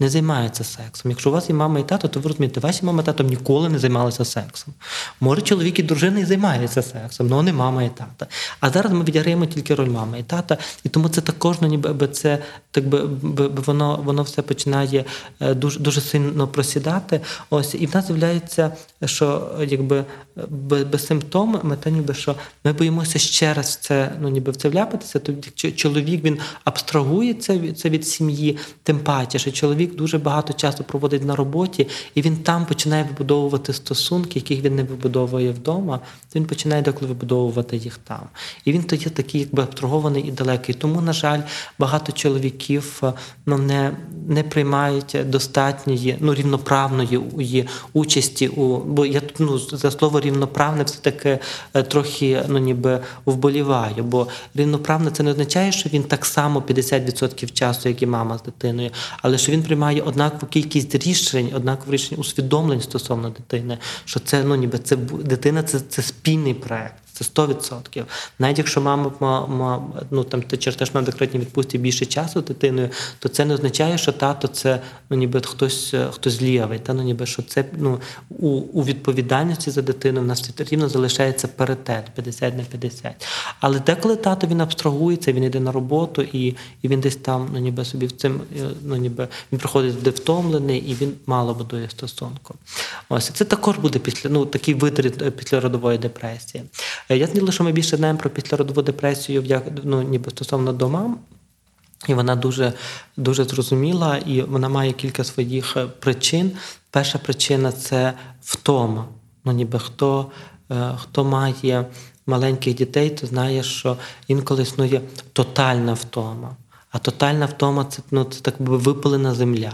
не 0.00 0.08
займаються 0.08 0.64
сексом. 0.64 1.10
Якщо 1.10 1.30
у 1.30 1.32
вас 1.32 1.48
є 1.48 1.54
мама 1.54 1.80
і 1.80 1.82
тато, 1.82 2.08
то 2.08 2.20
ви 2.20 2.28
розумієте, 2.28 2.60
ваші 2.60 2.84
мама 2.84 3.02
і 3.02 3.06
тато 3.06 3.24
ніколи 3.24 3.68
не 3.68 3.78
займалися 3.78 4.24
сексом. 4.24 4.74
Може, 5.20 5.42
чоловік 5.42 5.78
і 5.78 5.82
дружина 5.82 6.20
і 6.20 6.24
займаються 6.24 6.82
сексом, 6.82 7.34
але 7.34 7.42
не 7.42 7.52
мама 7.52 7.82
і 7.82 7.88
тата. 7.88 8.26
А 8.60 8.70
зараз 8.70 8.92
ми 8.92 9.04
відіграємо 9.04 9.46
тільки 9.46 9.74
роль 9.74 9.88
мами 9.88 10.20
і 10.20 10.22
тата, 10.22 10.58
і 10.84 10.88
тому 10.88 11.08
це 11.08 11.20
також 11.20 11.56
ну, 11.60 11.68
ніби 11.68 12.08
це 12.08 12.38
так 12.70 12.88
би, 12.88 13.06
би 13.06 13.48
воно 13.48 14.00
воно 14.04 14.22
все 14.22 14.42
починає 14.42 15.04
е, 15.40 15.54
дуже 15.54 15.80
дуже 15.80 16.00
сильно 16.00 16.48
просідати. 16.48 17.20
Ось 17.50 17.74
і 17.74 17.86
в 17.86 17.94
нас 17.94 18.06
з'являється, 18.06 18.72
що 19.04 19.50
якби 19.68 20.04
без 20.90 21.06
симптом, 21.06 21.60
ми 21.62 21.76
те 21.76 21.90
ніби 21.90 22.14
що 22.14 22.34
ми 22.64 22.72
боїмося 22.72 23.18
ще 23.18 23.54
раз 23.54 23.76
це, 23.76 24.12
ну 24.20 24.28
ніби 24.28 24.52
в 24.52 24.56
це 24.56 24.68
вляпатися. 24.68 25.18
Тобто 25.18 25.70
чоловік 25.70 26.24
він 26.24 26.38
абстрагується 26.64 27.72
це 27.72 27.90
від 27.90 28.06
сім'ї, 28.06 28.58
тим 28.82 28.98
паче, 28.98 29.38
що 29.38 29.52
чоловік 29.52 29.87
чоловік 29.88 29.98
дуже 29.98 30.18
багато 30.18 30.52
часу 30.52 30.84
проводить 30.84 31.24
на 31.24 31.36
роботі, 31.36 31.88
і 32.14 32.22
він 32.22 32.36
там 32.36 32.66
починає 32.66 33.04
вибудовувати 33.04 33.72
стосунки, 33.72 34.38
яких 34.38 34.62
він 34.62 34.76
не 34.76 34.82
вибудовує 34.82 35.50
вдома, 35.50 36.00
то 36.32 36.38
він 36.38 36.46
починає 36.46 36.82
деколи 36.82 37.06
вибудовувати 37.06 37.76
їх 37.76 37.98
там. 37.98 38.28
І 38.64 38.72
він 38.72 38.82
тоді 38.82 39.10
такий, 39.10 39.40
якби 39.40 39.62
абстрагований 39.62 40.22
і 40.22 40.30
далекий. 40.30 40.74
Тому, 40.74 41.00
на 41.00 41.12
жаль, 41.12 41.40
багато 41.78 42.12
чоловіків 42.12 43.02
ну, 43.46 43.58
не 43.58 43.92
не 44.28 44.42
приймають 44.42 45.16
достатньої, 45.26 46.16
ну 46.20 46.34
рівноправної 46.34 47.66
участі 47.92 48.48
у 48.48 48.78
бо 48.78 49.06
я 49.06 49.22
ну, 49.38 49.58
за 49.58 49.90
слово 49.90 50.20
рівноправне 50.20 50.84
все 50.84 51.00
таки 51.00 51.38
е, 51.74 51.82
трохи 51.82 52.42
ну 52.48 52.58
ніби 52.58 53.00
вболіваю. 53.26 54.04
Бо 54.04 54.26
рівноправне 54.54 55.10
це 55.10 55.22
не 55.22 55.30
означає, 55.30 55.72
що 55.72 55.88
він 55.88 56.02
так 56.02 56.26
само 56.26 56.60
50% 56.60 57.52
часу, 57.52 57.88
як 57.88 58.02
і 58.02 58.06
мама 58.06 58.38
з 58.38 58.42
дитиною, 58.42 58.90
але 59.22 59.38
що 59.38 59.52
він 59.52 59.62
приймає 59.62 59.77
приймає 59.78 60.02
однакову 60.02 60.46
кількість 60.46 60.94
рішень, 60.94 61.50
однакове 61.54 61.92
рішень 61.92 62.18
усвідомлень 62.20 62.80
стосовно 62.80 63.30
дитини, 63.30 63.78
що 64.04 64.20
це 64.20 64.44
ну 64.44 64.54
ніби 64.54 64.78
це 64.78 64.96
дитина, 64.96 65.62
це, 65.62 65.80
це 65.80 66.02
спільний 66.02 66.54
проект. 66.54 67.07
Це 67.18 67.24
100%. 67.24 68.04
Навіть 68.38 68.58
якщо 68.58 68.80
мама 68.80 69.12
мама 69.20 69.82
ну 70.10 70.24
там 70.24 70.42
ти 70.42 70.56
через 70.56 70.76
те, 70.76 70.86
що 70.86 70.98
на 70.98 71.04
декретній 71.04 71.40
відпустці 71.40 71.78
більше 71.78 72.06
часу 72.06 72.40
дитиною, 72.40 72.90
то 73.18 73.28
це 73.28 73.44
не 73.44 73.54
означає, 73.54 73.98
що 73.98 74.12
тато 74.12 74.48
це 74.48 74.80
ну 75.10 75.16
ніби 75.16 75.40
хтось 75.40 75.94
хтось 76.10 76.42
лівий. 76.42 76.78
Та 76.78 76.94
ну 76.94 77.02
ніби 77.02 77.26
що 77.26 77.42
це 77.42 77.64
ну 77.72 78.00
у 78.28 78.48
у 78.48 78.84
відповідальності 78.84 79.70
за 79.70 79.82
дитину 79.82 80.20
в 80.20 80.24
нас 80.24 80.50
рівно 80.58 80.88
залишається 80.88 81.48
паритет 81.48 82.04
50 82.14 82.56
на 82.56 82.62
50. 82.62 83.26
Але 83.60 83.78
деколи 83.80 84.16
тато 84.16 84.46
він 84.46 84.60
абстрагується, 84.60 85.32
він 85.32 85.44
йде 85.44 85.60
на 85.60 85.72
роботу 85.72 86.22
і 86.22 86.56
і 86.82 86.88
він 86.88 87.00
десь 87.00 87.16
там 87.16 87.48
ну 87.52 87.58
ніби 87.58 87.84
собі 87.84 88.06
в 88.06 88.12
цим 88.12 88.40
ну 88.82 88.96
ніби 88.96 89.28
він 89.52 89.58
приходить 89.58 90.02
де 90.02 90.10
втомлений 90.10 90.78
і 90.78 90.94
він 90.94 91.12
мало 91.26 91.54
будує 91.54 91.90
стосунку. 91.90 92.54
Ось 93.08 93.30
це 93.30 93.44
також 93.44 93.76
буде 93.76 93.98
після 93.98 94.30
ну 94.30 94.46
такий 94.46 94.74
вид 94.74 95.34
після 95.36 95.60
родової 95.60 95.98
депресії. 95.98 96.64
Е, 97.08 97.16
я 97.16 97.26
знаю, 97.26 97.52
що 97.52 97.64
ми 97.64 97.72
більше 97.72 97.96
знаємо 97.96 98.18
про 98.18 98.30
післяродову 98.30 98.82
депресію, 98.82 99.62
ну, 99.82 100.02
ніби 100.02 100.30
стосовно 100.30 100.72
до 100.72 100.88
мам. 100.88 101.18
І 102.08 102.14
вона 102.14 102.36
дуже 102.36 102.72
дуже 103.16 103.44
зрозуміла, 103.44 104.16
і 104.16 104.42
вона 104.42 104.68
має 104.68 104.92
кілька 104.92 105.24
своїх 105.24 105.76
е, 105.76 105.86
причин. 105.86 106.52
Перша 106.90 107.18
причина 107.18 107.72
це 107.72 108.12
втома. 108.42 109.04
Ну, 109.44 109.52
ніби 109.52 109.78
хто 109.78 110.30
е, 110.70 110.92
хто 110.98 111.24
має 111.24 111.86
маленьких 112.26 112.74
дітей, 112.74 113.10
то 113.10 113.26
знає, 113.26 113.62
що 113.62 113.96
інколи 114.28 114.62
існує 114.62 115.00
тотальна 115.32 115.92
втома. 115.92 116.56
А 116.90 116.98
тотальна 116.98 117.46
втома 117.46 117.84
це 117.84 118.02
ну, 118.10 118.24
це 118.24 118.40
так 118.40 118.62
би 118.62 118.76
випалена 118.76 119.34
земля. 119.34 119.72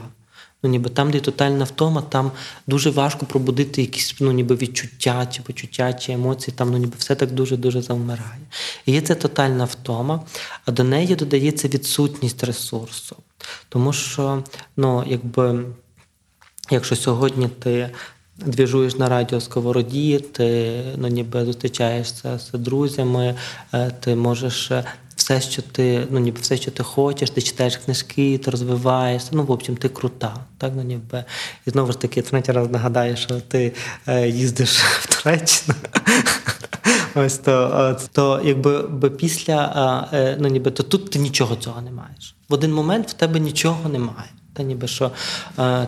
Ну, 0.65 0.71
ніби 0.71 0.91
там, 0.91 1.11
де 1.11 1.21
тотальна 1.21 1.65
втома, 1.65 2.03
там 2.03 2.31
дуже 2.67 2.91
важко 2.91 3.27
пробудити 3.27 3.81
якісь 3.81 4.17
ну, 4.21 4.33
ніби 4.33 4.57
відчуття, 4.57 5.27
чи 5.27 5.43
почуття, 5.43 5.93
чи 5.93 6.13
емоції, 6.13 6.55
там 6.57 6.71
ну, 6.71 6.79
ніби 6.79 6.93
все 6.99 7.15
так 7.15 7.31
дуже-дуже 7.33 7.83
завмирає. 7.83 8.41
І 8.87 8.93
є 8.93 9.01
це 9.01 9.15
тотальна 9.15 9.65
втома, 9.65 10.21
а 10.65 10.73
до 10.73 10.85
неї 10.85 11.17
додається 11.17 11.69
відсутність 11.69 12.45
ресурсу. 12.45 13.17
Тому 13.69 13.93
що, 13.93 14.43
ну, 14.77 15.05
якби, 15.07 15.65
якщо 16.71 16.97
сьогодні 16.97 17.49
ти. 17.49 17.91
Двіжуєш 18.37 18.99
на 18.99 19.09
радіо 19.09 19.41
Сковороді, 19.41 20.19
ти 20.19 20.83
ну, 20.97 21.09
ніби 21.09 21.45
зустрічаєшся 21.45 22.39
з 22.39 22.51
друзями, 22.53 23.35
е, 23.75 23.91
ти 24.01 24.17
можеш 24.17 24.73
все, 25.25 25.41
що 25.41 25.63
ти, 25.63 26.07
ну 26.11 26.21
ніби 26.21 26.41
все, 26.41 26.57
що 26.57 26.71
ти 26.71 26.83
хочеш, 26.83 27.31
ти 27.31 27.43
читаєш 27.43 27.77
книжки, 27.77 28.39
ти 28.39 28.51
розвиваєшся. 28.51 29.31
Ну, 29.33 29.43
в 29.43 29.51
общем, 29.51 29.77
ти 29.77 29.89
крута. 29.89 30.37
Так, 30.59 30.73
ну 30.77 30.83
ніби. 30.83 31.25
І 31.67 31.71
знову 31.71 31.93
ж 31.93 31.99
таки, 31.99 32.23
третій 32.23 32.53
раз 32.53 32.71
нагадаю, 32.71 33.17
що 33.17 33.41
ти 33.41 33.73
е, 34.07 34.29
їздиш 34.29 34.79
в 35.01 35.23
Туреччину. 35.23 35.79
Ось 37.15 37.39
то, 37.39 37.97
то 38.13 38.41
якби 38.45 39.11
після 39.11 40.09
е, 40.13 40.37
ну 40.41 40.49
ніби 40.49 40.71
то 40.71 40.83
тут 40.83 41.11
ти 41.11 41.19
нічого 41.19 41.57
цього 41.57 41.81
не 41.81 41.91
маєш. 41.91 42.35
В 42.49 42.55
один 42.55 42.73
момент 42.73 43.11
в 43.11 43.13
тебе 43.13 43.41
нічого 43.41 43.89
немає. 43.89 44.31
Та 44.55 44.63
ніби 44.63 44.89
що 44.89 45.11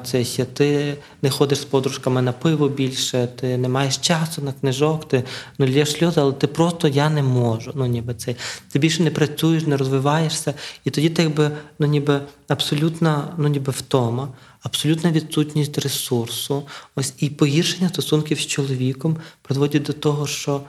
це 0.05 0.25
ти 0.55 0.97
не 1.23 1.31
ходиш 1.31 1.59
з 1.59 1.65
подружками 1.65 2.23
на 2.23 2.33
пиво 2.33 2.69
більше, 2.69 3.29
ти 3.37 3.59
не 3.59 3.69
маєш 3.69 3.97
часу 3.97 4.43
на 4.43 4.53
книжок, 4.53 5.09
ти 5.09 5.25
ну 5.59 5.67
лєш 5.67 5.93
сльози, 5.93 6.21
але 6.21 6.33
ти 6.33 6.47
просто 6.47 6.89
я 6.89 7.11
не 7.11 7.23
можу. 7.23 7.73
Ну 7.75 7.87
ніби 7.87 8.15
це 8.15 8.35
ти 8.73 8.79
більше 8.79 9.03
не 9.03 9.11
працюєш, 9.11 9.67
не 9.67 9.77
розвиваєшся, 9.77 10.55
і 10.85 10.91
тоді 10.91 11.11
ти 11.11 11.23
якби 11.23 11.51
ну 11.79 11.87
ніби 11.87 12.21
абсолютна, 12.49 13.35
ну 13.37 13.49
ніби 13.49 13.73
втома, 13.73 14.29
абсолютна 14.63 15.11
відсутність 15.11 15.79
ресурсу. 15.79 16.63
Ось 16.97 17.15
і 17.19 17.31
погіршення 17.31 17.89
стосунків 17.89 18.41
з 18.41 18.47
чоловіком 18.47 19.17
приводять 19.43 19.83
до 19.83 19.93
того, 19.93 20.27
що 20.27 20.61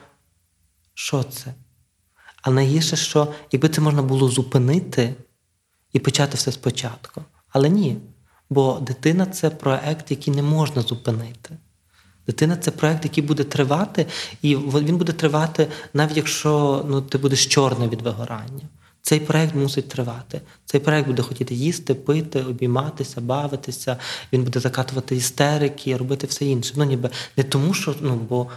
що 0.94 1.24
це? 1.24 1.54
А 2.42 2.52
найгірше, 2.52 2.96
що 2.96 3.34
якби 3.52 3.70
це 3.70 3.82
можна 3.82 4.02
було 4.02 4.30
зупинити 4.30 5.16
і 5.94 6.00
почати 6.00 6.38
все 6.38 6.52
спочатку. 6.52 7.22
Але 7.58 7.70
ні. 7.70 7.98
Бо 8.50 8.80
дитина 8.82 9.26
це 9.26 9.50
проект, 9.50 10.12
який 10.12 10.34
не 10.34 10.42
можна 10.42 10.82
зупинити. 10.82 11.58
Дитина 12.28 12.58
це 12.58 12.72
проект, 12.72 13.04
який 13.04 13.24
буде 13.24 13.44
тривати, 13.44 14.06
і 14.42 14.56
він 14.56 14.98
буде 14.98 15.14
тривати, 15.14 15.68
навіть 15.94 16.18
якщо 16.18 16.86
ну, 16.90 17.02
ти 17.02 17.18
будеш 17.18 17.46
чорне 17.46 17.88
від 17.88 18.02
вигорання. 18.02 18.62
Цей 19.02 19.20
проект 19.20 19.56
мусить 19.56 19.90
тривати. 19.90 20.42
Цей 20.66 20.82
проект 20.82 21.08
буде 21.08 21.22
хотіти 21.22 21.56
їсти, 21.56 21.94
пити, 21.94 22.42
обійматися, 22.42 23.22
бавитися. 23.22 23.98
Він 24.34 24.44
буде 24.44 24.60
закатувати 24.60 25.16
істерики, 25.16 25.98
робити 25.98 26.28
все 26.28 26.46
інше. 26.46 26.74
Ну 26.78 26.84
ніби 26.84 27.10
не 27.38 27.44
тому, 27.44 27.74
що 27.74 27.96
ну 28.02 28.16
бо 28.30 28.48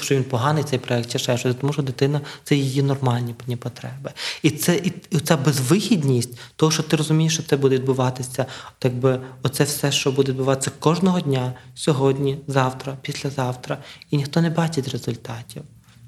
що 0.00 0.14
він 0.14 0.24
поганий 0.24 0.64
цей 0.64 0.78
проект, 0.78 1.10
чи 1.10 1.18
ще 1.18 1.38
щось, 1.38 1.56
тому 1.60 1.72
що 1.72 1.82
дитина 1.82 2.20
це 2.44 2.56
її 2.56 2.82
нормальні 2.82 3.34
потреби. 3.56 4.10
І 4.42 4.50
це 4.50 4.76
і, 5.10 5.18
ця 5.18 5.36
безвихідність, 5.36 6.38
того, 6.56 6.72
що 6.72 6.82
ти 6.82 6.96
розумієш, 6.96 7.34
що 7.34 7.42
це 7.42 7.56
буде 7.56 7.74
відбуватися, 7.74 8.46
так 8.78 8.94
би 8.94 9.20
оце 9.42 9.64
все, 9.64 9.92
що 9.92 10.12
буде 10.12 10.32
відбуватися 10.32 10.70
кожного 10.78 11.20
дня, 11.20 11.52
сьогодні, 11.74 12.38
завтра, 12.46 12.96
післязавтра, 13.02 13.78
і 14.10 14.16
ніхто 14.16 14.40
не 14.40 14.50
бачить 14.50 14.88
результатів. 14.88 15.62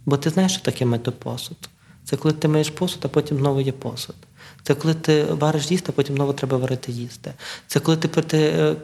Бо 0.07 0.17
ти 0.17 0.31
знаєш, 0.31 0.53
що 0.53 0.63
таке 0.63 0.87
мити 0.87 1.11
посуд. 1.11 1.57
Це 2.05 2.17
коли 2.17 2.35
ти 2.35 2.49
миєш 2.49 2.71
посуд, 2.71 3.01
а 3.05 3.09
потім 3.09 3.39
знову 3.39 3.61
є 3.61 3.73
посуд. 3.73 4.17
Це 4.63 4.75
коли 4.75 4.95
ти 4.95 5.25
вариш 5.25 5.71
їсти, 5.71 5.87
а 5.89 5.93
потім 5.93 6.17
знову 6.17 6.33
треба 6.33 6.57
варити 6.57 6.93
їсти. 6.93 7.33
Це 7.67 7.81
коли 7.81 7.97
ти, 7.97 8.09
ти 8.09 8.39
е, 8.39 8.75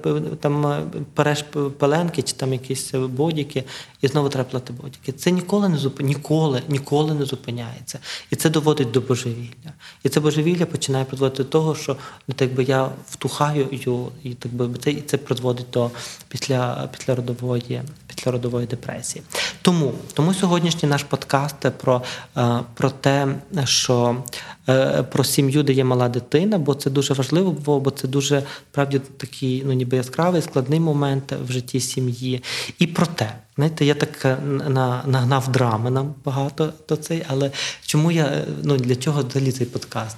там 0.41 0.67
е, 0.67 0.83
переш 1.15 1.45
пеленки 1.79 2.23
чи 2.23 2.33
там 2.33 2.53
якісь 2.53 2.95
бодіки, 2.95 3.65
і 4.01 4.09
знову 4.09 4.29
треба 4.29 4.49
плати 4.51 4.73
бодіки. 4.73 5.13
Це 5.13 5.31
ніколи 5.31 5.69
не 5.69 5.79
зуп... 5.79 6.01
ніколи, 6.01 6.63
ніколи 6.69 7.15
не 7.15 7.25
зупиняється. 7.25 7.99
І 8.31 8.37
це 8.37 8.51
доводить 8.51 8.91
до 8.91 9.01
божевілля. 9.01 9.73
І 10.03 10.09
це 10.09 10.21
божевілля 10.21 10.67
починає 10.67 11.05
призводити 11.05 11.43
до 11.43 11.49
того, 11.49 11.75
що 11.75 11.97
ну, 12.29 12.35
так 12.35 12.55
би 12.55 12.65
я 12.65 12.91
втухаю 13.11 13.69
і 14.23 14.35
так 14.35 14.53
би 14.53 14.79
це, 14.79 14.95
це 14.95 15.17
призводить 15.17 15.67
до 15.73 15.91
після, 16.29 16.89
після 16.99 17.15
родової 17.15 17.83
післяродової 18.07 18.67
депресії. 18.67 19.23
Тому 19.63 19.93
тому 20.15 20.35
сьогоднішній 20.35 20.89
наш 20.89 21.03
подкаст 21.03 21.57
про 21.71 22.03
е, 22.37 22.61
про 22.75 22.91
те, 22.91 23.27
що 23.65 24.17
е, 24.62 24.62
про 25.11 25.25
сім'ю, 25.25 25.63
де 25.63 25.73
є 25.73 25.85
мала 25.85 26.09
дитина, 26.09 26.59
бо 26.59 26.75
це 26.75 26.91
дуже 26.91 27.15
важливо, 27.15 27.81
бо 27.81 27.91
це 27.91 28.09
дуже 28.09 28.43
правді 28.71 28.99
такий, 28.99 29.63
ну 29.67 29.73
ніби 29.73 29.97
яскравий, 29.97 30.43
складний 30.43 30.81
момент 30.81 31.35
в 31.49 31.53
житті 31.53 31.81
сім'ї. 31.81 32.43
І 32.79 32.87
про 32.87 33.07
те, 33.07 33.33
знаєте, 33.57 33.85
я 33.85 33.95
так 33.95 34.25
е, 34.25 34.37
нагнав 35.07 35.49
драми 35.49 35.91
нам 35.91 36.15
багато 36.25 36.73
до 36.89 36.97
цей, 36.97 37.23
але 37.29 37.51
чому 37.87 38.13
я 38.13 38.45
ну 38.63 38.77
для 38.77 38.97
чого 38.97 39.23
взагалі 39.23 39.53
цей 39.53 39.67
подкаст? 39.67 40.17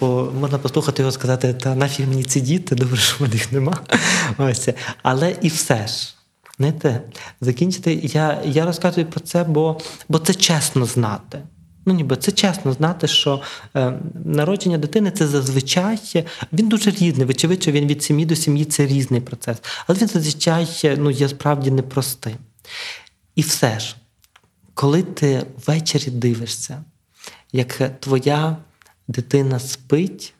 Бо 0.00 0.32
можна 0.40 0.58
послухати 0.58 1.02
його 1.02 1.12
сказати, 1.12 1.54
та 1.54 1.74
нафіг 1.74 2.08
мені 2.08 2.24
ці 2.24 2.40
діти, 2.40 2.74
добре, 2.74 2.96
що 2.96 3.24
в 3.24 3.32
їх 3.34 3.52
нема. 3.52 3.76
Ось 4.38 4.68
але 5.02 5.36
і 5.42 5.48
все 5.48 5.86
ж. 5.86 6.14
Знаєте, 6.58 7.02
закінчити. 7.40 8.00
Я 8.02 8.42
я 8.44 8.66
розказую 8.66 9.06
про 9.06 9.20
це, 9.20 9.44
бо 9.44 9.80
бо 10.08 10.18
це 10.18 10.34
чесно 10.34 10.86
знати. 10.86 11.38
Ну, 11.86 11.94
ніби 11.94 12.16
це 12.16 12.32
чесно 12.32 12.72
знати, 12.72 13.06
що 13.06 13.42
е, 13.76 14.00
народження 14.24 14.78
дитини 14.78 15.10
це 15.10 15.26
зазвичай 15.26 15.98
він 16.52 16.68
дуже 16.68 16.90
різний. 16.90 17.26
Вочевидь, 17.26 17.66
він 17.66 17.86
від 17.86 18.02
сім'ї 18.02 18.26
до 18.26 18.36
сім'ї 18.36 18.64
це 18.64 18.86
різний 18.86 19.20
процес. 19.20 19.58
Але 19.86 19.98
він 19.98 20.08
зазвичай 20.08 20.68
ну, 20.98 21.10
є 21.10 21.28
справді 21.28 21.70
непростим. 21.70 22.36
І 23.34 23.42
все 23.42 23.80
ж, 23.80 23.96
коли 24.74 25.02
ти 25.02 25.46
ввечері 25.66 26.10
дивишся, 26.10 26.84
як 27.52 28.00
твоя 28.00 28.56
дитина 29.08 29.58
спить, 29.58 30.34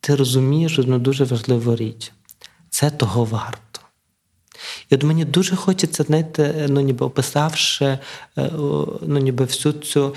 ти 0.00 0.16
розумієш 0.16 0.78
одну 0.78 0.98
дуже 0.98 1.24
важливу 1.24 1.76
річ 1.76 2.12
це 2.70 2.90
того 2.90 3.24
варто. 3.24 3.63
І 4.90 4.94
от 4.94 5.02
мені 5.02 5.24
дуже 5.24 5.56
хочеться, 5.56 6.02
знаєте, 6.02 6.66
ну 6.68 6.80
ніби 6.80 7.06
описавши 7.06 7.84
е, 7.84 8.50
ну, 9.02 9.18
ніби 9.18 9.44
всю 9.44 9.72
цю 9.72 10.14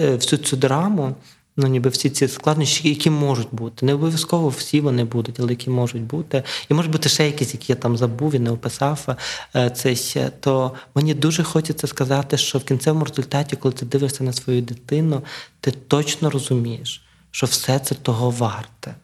е, 0.00 0.14
всю 0.14 0.42
цю 0.42 0.56
драму, 0.56 1.14
ну 1.56 1.66
ніби 1.66 1.90
всі 1.90 2.10
ці 2.10 2.28
складнощі, 2.28 2.88
які 2.88 3.10
можуть 3.10 3.48
бути. 3.52 3.86
Не 3.86 3.94
обов'язково 3.94 4.48
всі 4.48 4.80
вони 4.80 5.04
будуть, 5.04 5.40
але 5.40 5.50
які 5.50 5.70
можуть 5.70 6.02
бути. 6.02 6.42
І 6.68 6.74
може 6.74 6.88
бути 6.88 7.08
ще 7.08 7.26
якісь, 7.26 7.54
які 7.54 7.72
я 7.72 7.76
там 7.76 7.96
забув 7.96 8.34
і 8.34 8.38
не 8.38 8.50
описав 8.50 9.16
е, 9.56 9.70
це. 9.70 10.30
То 10.40 10.72
мені 10.94 11.14
дуже 11.14 11.42
хочеться 11.42 11.86
сказати, 11.86 12.36
що 12.36 12.58
в 12.58 12.64
кінцевому 12.64 13.04
результаті, 13.04 13.56
коли 13.56 13.74
ти 13.74 13.86
дивишся 13.86 14.24
на 14.24 14.32
свою 14.32 14.62
дитину, 14.62 15.22
ти 15.60 15.70
точно 15.70 16.30
розумієш, 16.30 17.02
що 17.30 17.46
все 17.46 17.78
це 17.78 17.94
того 17.94 18.30
варте. 18.30 18.94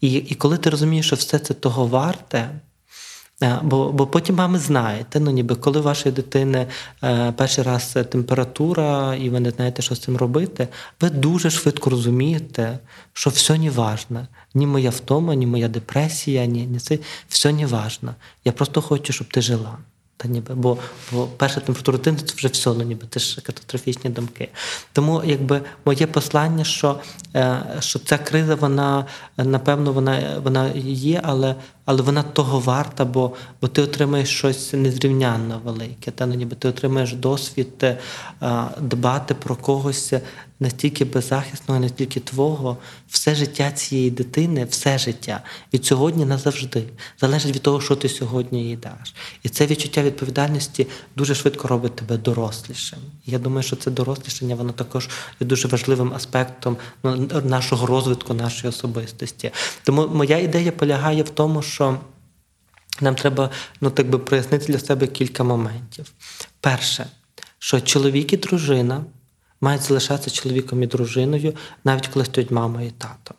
І, 0.00 0.12
І 0.12 0.34
коли 0.34 0.58
ти 0.58 0.70
розумієш, 0.70 1.06
що 1.06 1.16
все 1.16 1.38
це 1.38 1.54
того 1.54 1.86
варте. 1.86 2.50
Е, 3.42 3.58
бо 3.62 3.92
бо 3.92 4.06
потім 4.06 4.36
мами 4.36 4.58
знаєте, 4.58 5.20
ну 5.20 5.30
ніби 5.30 5.54
коли 5.54 5.80
вашої 5.80 6.14
дитини 6.14 6.66
е, 7.04 7.32
перший 7.32 7.64
раз 7.64 7.96
температура, 8.10 9.14
і 9.14 9.30
ви 9.30 9.40
не 9.40 9.50
знаєте, 9.50 9.82
що 9.82 9.94
з 9.94 9.98
цим 10.00 10.16
робити, 10.16 10.68
ви 11.00 11.10
дуже 11.10 11.50
швидко 11.50 11.90
розумієте, 11.90 12.78
що 13.12 13.30
все 13.30 13.58
не 13.58 13.70
важно. 13.70 14.26
Ні 14.54 14.66
моя 14.66 14.90
втома, 14.90 15.34
ні 15.34 15.46
моя 15.46 15.68
депресія, 15.68 16.46
ні, 16.46 16.66
ні 16.66 16.78
це 16.78 16.98
все 17.28 17.52
не 17.52 17.66
важно. 17.66 18.14
Я 18.44 18.52
просто 18.52 18.82
хочу, 18.82 19.12
щоб 19.12 19.28
ти 19.32 19.42
жила. 19.42 19.78
Та 20.16 20.28
ніби, 20.28 20.54
Бо 20.54 20.78
бо 21.12 21.26
перша 21.26 21.60
температура 21.60 21.98
дитини 21.98 22.18
це 22.24 22.34
вже 22.36 22.48
все, 22.48 22.70
ну 22.70 22.82
ніби 22.82 23.06
це 23.10 23.20
ж 23.20 23.40
катастрофічні 23.40 24.10
думки. 24.10 24.48
Тому 24.92 25.22
якби 25.24 25.60
моє 25.84 26.06
послання, 26.06 26.64
що 26.64 27.00
що 27.80 27.98
ця 27.98 28.18
криза, 28.18 28.54
вона 28.54 29.04
напевно 29.36 29.92
вона 29.92 30.40
вона 30.42 30.70
є, 30.84 31.20
але 31.24 31.54
але 31.84 32.02
вона 32.02 32.22
того 32.22 32.60
варта, 32.60 33.04
бо 33.04 33.32
бо 33.60 33.68
ти 33.68 33.82
отримаєш 33.82 34.28
щось 34.28 34.72
незрівнянно 34.72 35.60
велике. 35.64 36.10
Та 36.10 36.26
ну 36.26 36.34
ніби 36.34 36.56
ти 36.56 36.68
отримаєш 36.68 37.12
досвід 37.12 37.82
е, 37.82 37.98
дбати 38.80 39.34
про 39.34 39.56
когось 39.56 40.12
настільки 40.62 41.04
беззахисного, 41.04 41.80
настільки 41.80 42.20
твого, 42.20 42.76
все 43.08 43.34
життя 43.34 43.70
цієї 43.70 44.10
дитини, 44.10 44.64
все 44.64 44.98
життя 44.98 45.42
від 45.74 45.86
сьогодні 45.86 46.24
назавжди 46.24 46.84
залежить 47.20 47.54
від 47.54 47.62
того, 47.62 47.80
що 47.80 47.96
ти 47.96 48.08
сьогодні 48.08 48.64
їй 48.64 48.76
даш. 48.76 49.14
І 49.42 49.48
це 49.48 49.66
відчуття 49.66 50.02
відповідальності 50.02 50.86
дуже 51.16 51.34
швидко 51.34 51.68
робить 51.68 51.96
тебе 51.96 52.16
дорослішим. 52.16 52.98
Я 53.26 53.38
думаю, 53.38 53.62
що 53.62 53.76
це 53.76 53.90
дорослішання, 53.90 54.54
воно 54.54 54.72
також 54.72 55.08
є 55.40 55.46
дуже 55.46 55.68
важливим 55.68 56.14
аспектом 56.14 56.76
нашого 57.44 57.86
розвитку, 57.86 58.34
нашої 58.34 58.68
особистості. 58.68 59.50
Тому 59.82 60.08
моя 60.08 60.38
ідея 60.38 60.72
полягає 60.72 61.22
в 61.22 61.30
тому, 61.30 61.62
що. 61.62 61.98
Нам 63.00 63.14
треба 63.14 63.50
ну, 63.80 63.90
так 63.90 64.10
би 64.10 64.18
прояснити 64.18 64.72
для 64.72 64.78
себе 64.78 65.06
кілька 65.06 65.44
моментів. 65.44 66.12
Перше, 66.60 67.06
що 67.58 67.80
чоловік 67.80 68.32
і 68.32 68.36
дружина 68.36 69.04
мають 69.62 69.82
залишатися 69.82 70.30
чоловіком 70.30 70.82
і 70.82 70.86
дружиною, 70.86 71.54
навіть 71.84 72.06
коли 72.06 72.24
стоять 72.24 72.50
мама 72.50 72.82
і 72.82 72.90
тато. 72.90 73.34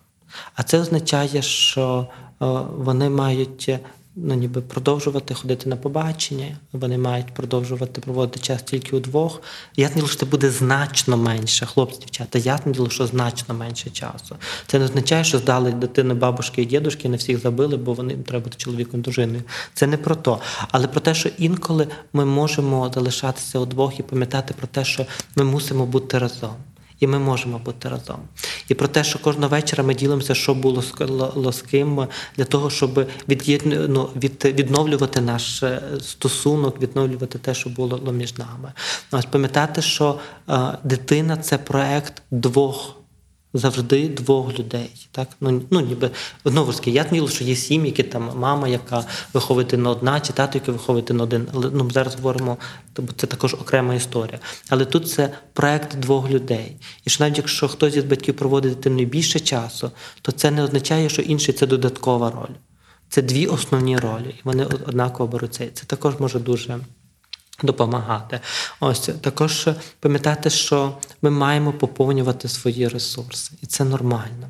А 0.56 0.64
це 0.64 0.80
означає, 0.80 1.42
що 1.42 2.08
е, 2.42 2.46
вони 2.78 3.10
мають 3.10 3.70
ну, 4.16 4.34
ніби 4.34 4.62
продовжувати 4.62 5.34
ходити 5.34 5.70
на 5.70 5.76
побачення, 5.76 6.58
вони 6.72 6.98
мають 6.98 7.34
продовжувати 7.34 8.02
проводити 8.02 8.40
час 8.40 8.64
тільки 8.64 8.96
удвох. 8.96 9.42
Ясне 9.76 9.96
діло, 9.96 10.08
що 10.08 10.20
це 10.20 10.26
буде 10.26 10.50
значно 10.50 11.18
менше, 11.18 11.66
хлопці, 11.66 12.00
дівчата, 12.00 12.40
ясне 12.40 12.72
діло, 12.72 12.90
що 12.90 13.08
значно 13.08 13.56
менше 13.56 13.90
часу. 13.90 14.36
Це 14.68 14.80
не 14.80 14.86
означає, 14.86 15.24
що 15.24 15.38
здали 15.38 15.72
дитини 15.72 16.14
бабушки 16.14 16.62
і 16.62 16.66
дідушки, 16.66 17.10
не 17.10 17.18
всіх 17.18 17.40
забили, 17.40 17.78
бо 17.78 17.94
вони 17.94 18.16
треба 18.16 18.44
бути 18.44 18.58
чоловіком 18.58 19.02
дружиною. 19.02 19.44
Це 19.74 19.88
не 19.88 19.98
про 19.98 20.16
то. 20.16 20.40
Але 20.72 20.88
про 20.88 21.02
те, 21.02 21.16
що 21.16 21.30
інколи 21.38 21.88
ми 22.14 22.26
можемо 22.26 22.92
залишатися 22.94 23.60
удвох 23.60 24.00
і 24.00 24.04
пам'ятати 24.04 24.54
про 24.58 24.68
те, 24.68 24.86
що 24.86 25.06
ми 25.36 25.44
мусимо 25.44 25.86
бути 25.86 26.20
разом 26.20 26.56
і 27.04 27.08
ми 27.08 27.20
можемо 27.20 27.60
бути 27.60 27.90
разом. 27.90 28.20
І 28.68 28.74
про 28.74 28.88
те, 28.88 29.04
що 29.04 29.20
кожного 29.20 29.50
вечора 29.50 29.84
ми 29.84 29.96
ділимося, 29.96 30.36
що 30.36 30.54
було 30.54 31.52
з 31.52 31.62
ким, 31.62 32.08
для 32.38 32.46
того, 32.46 32.70
щоб 32.70 33.08
ну, 33.66 34.10
від, 34.16 34.46
відновлювати 34.46 35.22
наш 35.22 35.64
е, 35.64 35.82
стосунок, 36.02 36.82
відновлювати 36.82 37.40
те, 37.40 37.54
що 37.54 37.70
було 37.70 38.12
між 38.12 38.38
нами. 38.38 38.74
Ось 39.12 39.26
пам'ятати, 39.26 39.82
що 39.82 40.20
е, 40.50 40.78
дитина 40.84 41.38
це 41.38 41.58
проект 41.58 42.22
двох 42.32 42.96
завжди 43.54 44.10
двох 44.10 44.60
людей. 44.60 45.08
Так? 45.12 45.28
Ну, 45.42 45.62
ну 45.70 45.80
ніби 45.80 46.10
знову 46.46 46.72
ж 46.72 46.78
таки, 46.78 46.92
я 46.92 47.04
знаю, 47.04 47.28
що 47.28 47.44
є 47.44 47.56
сім'ї, 47.56 47.88
які 47.88 48.04
там 48.04 48.32
мама, 48.36 48.68
яка 48.68 49.06
виховує 49.34 49.68
на 49.78 49.90
одна, 49.90 50.20
чи 50.20 50.34
тато, 50.34 50.58
який 50.58 50.74
виховує 50.74 51.06
на 51.10 51.24
один. 51.24 51.48
Але 51.54 51.70
ну, 51.74 51.92
зараз 51.92 52.16
говоримо, 52.16 52.58
бо 52.98 53.14
це 53.16 53.28
також 53.28 53.54
окрема 53.54 53.96
історія. 53.96 54.40
Але 54.70 54.86
тут 54.86 55.10
це 55.10 55.30
проект 55.54 56.00
двох 56.00 56.30
людей. 56.30 56.76
І 57.06 57.10
що 57.10 57.24
навіть 57.24 57.38
якщо 57.38 57.68
хтось 57.68 57.96
із 57.96 58.04
батьків 58.04 58.36
проводить 58.36 58.74
дитиною 58.74 59.08
більше 59.08 59.40
часу, 59.40 59.92
то 60.22 60.32
це 60.32 60.52
не 60.52 60.64
означає, 60.64 61.10
що 61.10 61.22
інший 61.22 61.54
це 61.54 61.68
додаткова 61.68 62.32
роль. 62.32 62.56
Це 63.10 63.22
дві 63.22 63.48
основні 63.48 63.98
ролі, 63.98 64.30
і 64.30 64.42
вони 64.44 64.66
однаково 64.66 65.32
беруться. 65.32 65.68
Це 65.74 65.86
також 65.86 66.20
може 66.20 66.40
дуже 66.40 66.80
допомагати. 67.64 68.40
Ось 68.80 69.10
також 69.22 69.68
пам'ятати, 70.00 70.50
що 70.50 70.98
ми 71.22 71.30
маємо 71.30 71.74
поповнювати 71.74 72.48
свої 72.48 72.88
ресурси, 72.88 73.52
і 73.62 73.66
це 73.66 73.84
нормально. 73.84 74.50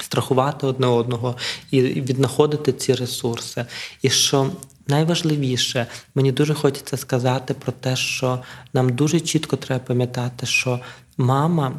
Страхувати 0.00 0.66
одне 0.66 0.86
одного 0.86 1.36
і 1.70 1.82
віднаходити 1.82 2.72
ці 2.72 2.94
ресурси. 2.94 3.66
І 4.02 4.10
що 4.10 4.50
найважливіше, 4.88 5.86
мені 6.14 6.32
дуже 6.32 6.54
хочеться 6.54 6.96
сказати 6.96 7.54
про 7.54 7.72
те, 7.72 7.96
що 7.96 8.42
нам 8.72 8.88
дуже 8.88 9.20
чітко 9.20 9.56
треба 9.56 9.84
пам'ятати, 9.84 10.46
що 10.46 10.80
мама, 11.18 11.72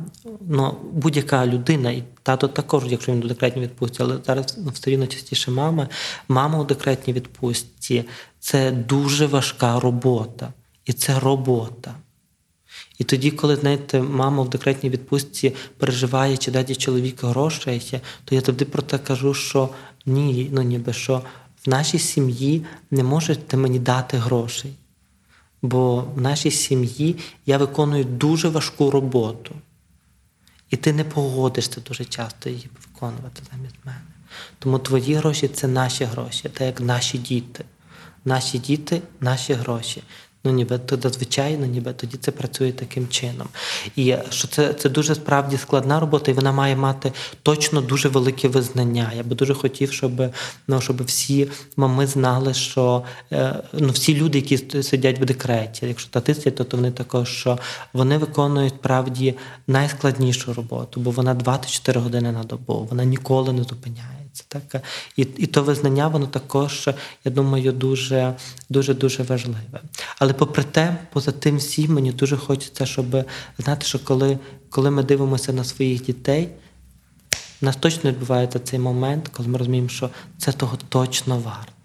ну 0.48 0.76
будь-яка 0.94 1.48
людина, 1.48 1.92
і 1.92 2.04
тато 2.24 2.48
також, 2.48 2.84
якщо 2.88 3.12
він 3.12 3.20
до 3.20 3.28
декретній 3.28 3.62
відпустці, 3.62 4.04
але 4.04 4.18
зараз 4.26 4.58
ну, 4.58 4.72
все 4.72 4.92
рівно 4.92 5.08
частіше 5.08 5.52
мама, 5.52 5.88
мама 6.28 6.60
у 6.60 6.66
декретній 6.66 7.14
відпустці 7.14 8.06
це 8.40 8.72
дуже 8.72 9.26
важка 9.26 9.80
робота. 9.80 10.54
І 10.86 10.94
це 10.94 11.20
робота. 11.20 11.96
І 12.98 13.04
тоді, 13.04 13.32
коли 13.32 13.56
знаєте, 13.56 14.02
мама 14.02 14.44
в 14.44 14.50
декретній 14.50 14.90
відпустці 14.90 15.54
переживає, 15.78 16.38
чи 16.38 16.52
даді 16.52 16.76
чоловік 16.76 17.24
грошей, 17.24 18.02
то 18.26 18.36
я 18.36 18.42
завжди 18.42 18.66
про 18.66 18.82
те 18.82 18.98
кажу, 18.98 19.34
що 19.34 19.70
ні, 20.06 20.50
ну 20.52 20.62
ніби 20.62 20.94
що 20.94 21.22
в 21.66 21.70
нашій 21.70 22.00
сім'ї 22.00 22.66
не 22.92 23.04
можете 23.04 23.58
мені 23.58 23.80
дати 23.80 24.18
грошей. 24.18 24.74
Бо 25.62 26.02
в 26.02 26.22
нашій 26.22 26.52
сім'ї 26.52 27.16
я 27.46 27.58
виконую 27.58 28.04
дуже 28.04 28.50
важку 28.50 28.92
роботу. 28.92 29.56
І 30.70 30.78
ти 30.78 30.94
не 30.94 31.04
погодишся 31.04 31.82
дуже 31.82 32.06
часто 32.06 32.50
її 32.50 32.70
виконувати 32.82 33.42
замість 33.52 33.76
мене. 33.86 34.02
Тому 34.60 34.80
твої 34.80 35.14
гроші 35.14 35.48
це 35.48 35.68
наші 35.68 36.04
гроші, 36.04 36.50
це 36.58 36.66
як 36.66 36.82
наші 36.82 37.18
діти. 37.18 37.66
Наші 38.26 38.60
діти, 38.60 39.02
наші 39.20 39.54
гроші. 39.54 40.04
Ну, 40.48 40.54
ніби 40.54 40.78
то 40.78 41.10
звичайно, 41.10 41.66
ніби 41.66 41.94
тоді 41.94 42.18
це 42.18 42.32
працює 42.32 42.72
таким 42.72 43.08
чином. 43.08 43.48
І 43.96 44.16
що 44.30 44.48
це, 44.48 44.74
це 44.74 44.90
дуже 44.90 45.16
справді 45.16 45.58
складна 45.58 46.00
робота, 46.00 46.32
і 46.32 46.34
вона 46.34 46.52
має 46.52 46.76
мати 46.76 47.14
точно 47.44 47.82
дуже 47.82 48.10
велике 48.10 48.48
визнання. 48.48 49.12
Я 49.18 49.24
би 49.24 49.36
дуже 49.36 49.54
хотів, 49.54 49.92
щоб, 49.92 50.12
ну, 50.68 50.82
щоб 50.82 51.04
всі 51.04 51.48
мами 51.78 52.08
знали, 52.08 52.54
що 52.54 53.04
е, 53.32 53.56
ну, 53.74 53.90
всі 53.90 54.16
люди, 54.16 54.38
які 54.38 54.84
сидять 54.84 55.20
в 55.20 55.26
декреті, 55.26 55.86
якщо 55.86 56.10
татисти, 56.10 56.52
то, 56.52 56.64
то 56.64 56.78
вони 56.78 56.92
також 56.92 57.30
що 57.30 57.60
вони 57.94 58.18
виконують 58.18 58.74
справді 58.80 59.36
найскладнішу 59.68 60.54
роботу, 60.54 61.00
бо 61.00 61.12
вона 61.12 61.34
24 61.34 62.00
години 62.00 62.32
на 62.32 62.44
добу, 62.44 62.88
вона 62.90 63.04
ніколи 63.04 63.54
не 63.54 63.64
зупиняється. 63.64 64.44
Так? 64.48 64.84
І 65.18 65.22
і 65.38 65.48
то 65.48 65.64
визнання, 65.64 66.08
воно 66.08 66.28
також, 66.28 66.90
я 67.26 67.32
думаю, 67.32 67.72
дуже 67.72 68.34
дуже 68.70 68.94
дуже 68.94 69.24
важливе. 69.24 69.82
Але 70.20 70.34
попри 70.34 70.64
те, 70.64 70.98
поза 71.14 71.32
тим 71.32 71.58
всім, 71.58 71.94
мені 71.94 72.12
дуже 72.12 72.38
хочеться, 72.38 72.86
щоб 72.86 73.26
знати, 73.58 73.86
що 73.86 74.00
коли, 74.00 74.40
коли 74.70 74.92
ми 74.92 75.04
дивимося 75.04 75.54
на 75.54 75.64
своїх 75.64 76.02
дітей, 76.06 76.50
у 77.62 77.66
нас 77.66 77.76
точно 77.76 78.10
відбувається 78.10 78.60
цей 78.60 78.80
момент, 78.80 79.28
коли 79.28 79.50
ми 79.50 79.58
розуміємо, 79.58 79.90
що 79.90 80.10
це 80.38 80.52
того 80.52 80.78
точно 80.90 81.40
варто. 81.40 81.77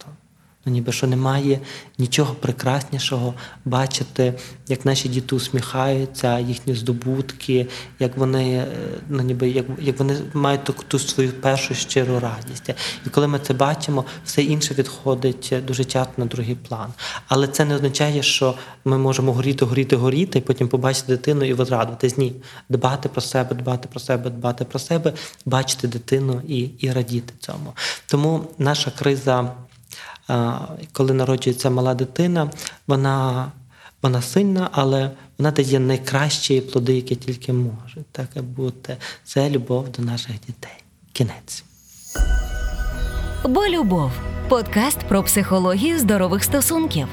Ну, 0.66 0.72
ніби 0.72 0.92
що 0.92 1.06
немає 1.06 1.60
нічого 1.98 2.34
прекраснішого 2.34 3.34
бачити, 3.64 4.34
як 4.68 4.84
наші 4.84 5.08
діти 5.08 5.36
усміхаються, 5.36 6.38
їхні 6.38 6.74
здобутки, 6.74 7.66
як 7.98 8.16
вони 8.16 8.66
ну, 9.08 9.22
ніби, 9.22 9.48
як, 9.48 9.66
як 9.80 9.98
вони 9.98 10.16
мають 10.34 10.64
ту, 10.64 10.74
ту 10.88 10.98
свою 10.98 11.32
першу 11.32 11.74
щиру 11.74 12.20
радість. 12.20 12.70
І 13.06 13.10
коли 13.10 13.28
ми 13.28 13.38
це 13.38 13.54
бачимо, 13.54 14.04
все 14.24 14.42
інше 14.42 14.74
відходить 14.74 15.54
дуже 15.66 15.84
часто 15.84 16.12
на 16.16 16.24
другий 16.24 16.54
план. 16.54 16.92
Але 17.28 17.48
це 17.48 17.64
не 17.64 17.74
означає, 17.74 18.22
що 18.22 18.54
ми 18.84 18.98
можемо 18.98 19.32
горіти, 19.32 19.64
горіти, 19.64 19.96
горіти, 19.96 20.38
і 20.38 20.42
потім 20.42 20.68
побачити 20.68 21.06
дитину 21.06 21.44
і 21.44 21.52
возрадуватись. 21.52 22.18
Ні, 22.18 22.32
дбати 22.68 23.08
про 23.08 23.20
себе, 23.20 23.54
дбати 23.54 23.88
про 23.88 24.00
себе, 24.00 24.30
дбати 24.30 24.64
про 24.64 24.78
себе, 24.78 25.12
бачити 25.46 25.88
дитину 25.88 26.42
і, 26.48 26.58
і 26.58 26.92
радіти 26.92 27.34
цьому. 27.40 27.72
Тому 28.06 28.44
наша 28.58 28.90
криза 28.90 29.52
коли 30.92 31.12
народжується 31.14 31.70
мала 31.70 31.94
дитина, 31.94 32.50
вона 32.86 33.52
вона 34.02 34.22
сильна, 34.22 34.68
але 34.72 35.10
вона 35.38 35.50
дає 35.50 35.78
найкращі 35.78 36.60
плоди, 36.60 36.94
які 36.94 37.16
тільки 37.16 37.52
може. 37.52 38.00
так 38.12 38.28
бути. 38.42 38.96
Це 39.24 39.50
любов 39.50 39.88
до 39.88 40.02
наших 40.02 40.32
дітей. 40.46 40.76
Кінець. 41.12 41.64
Бо 43.44 43.66
любов 43.66 44.10
подкаст 44.48 44.98
про 44.98 45.22
психологію 45.22 45.98
здорових 45.98 46.44
стосунків. 46.44 47.08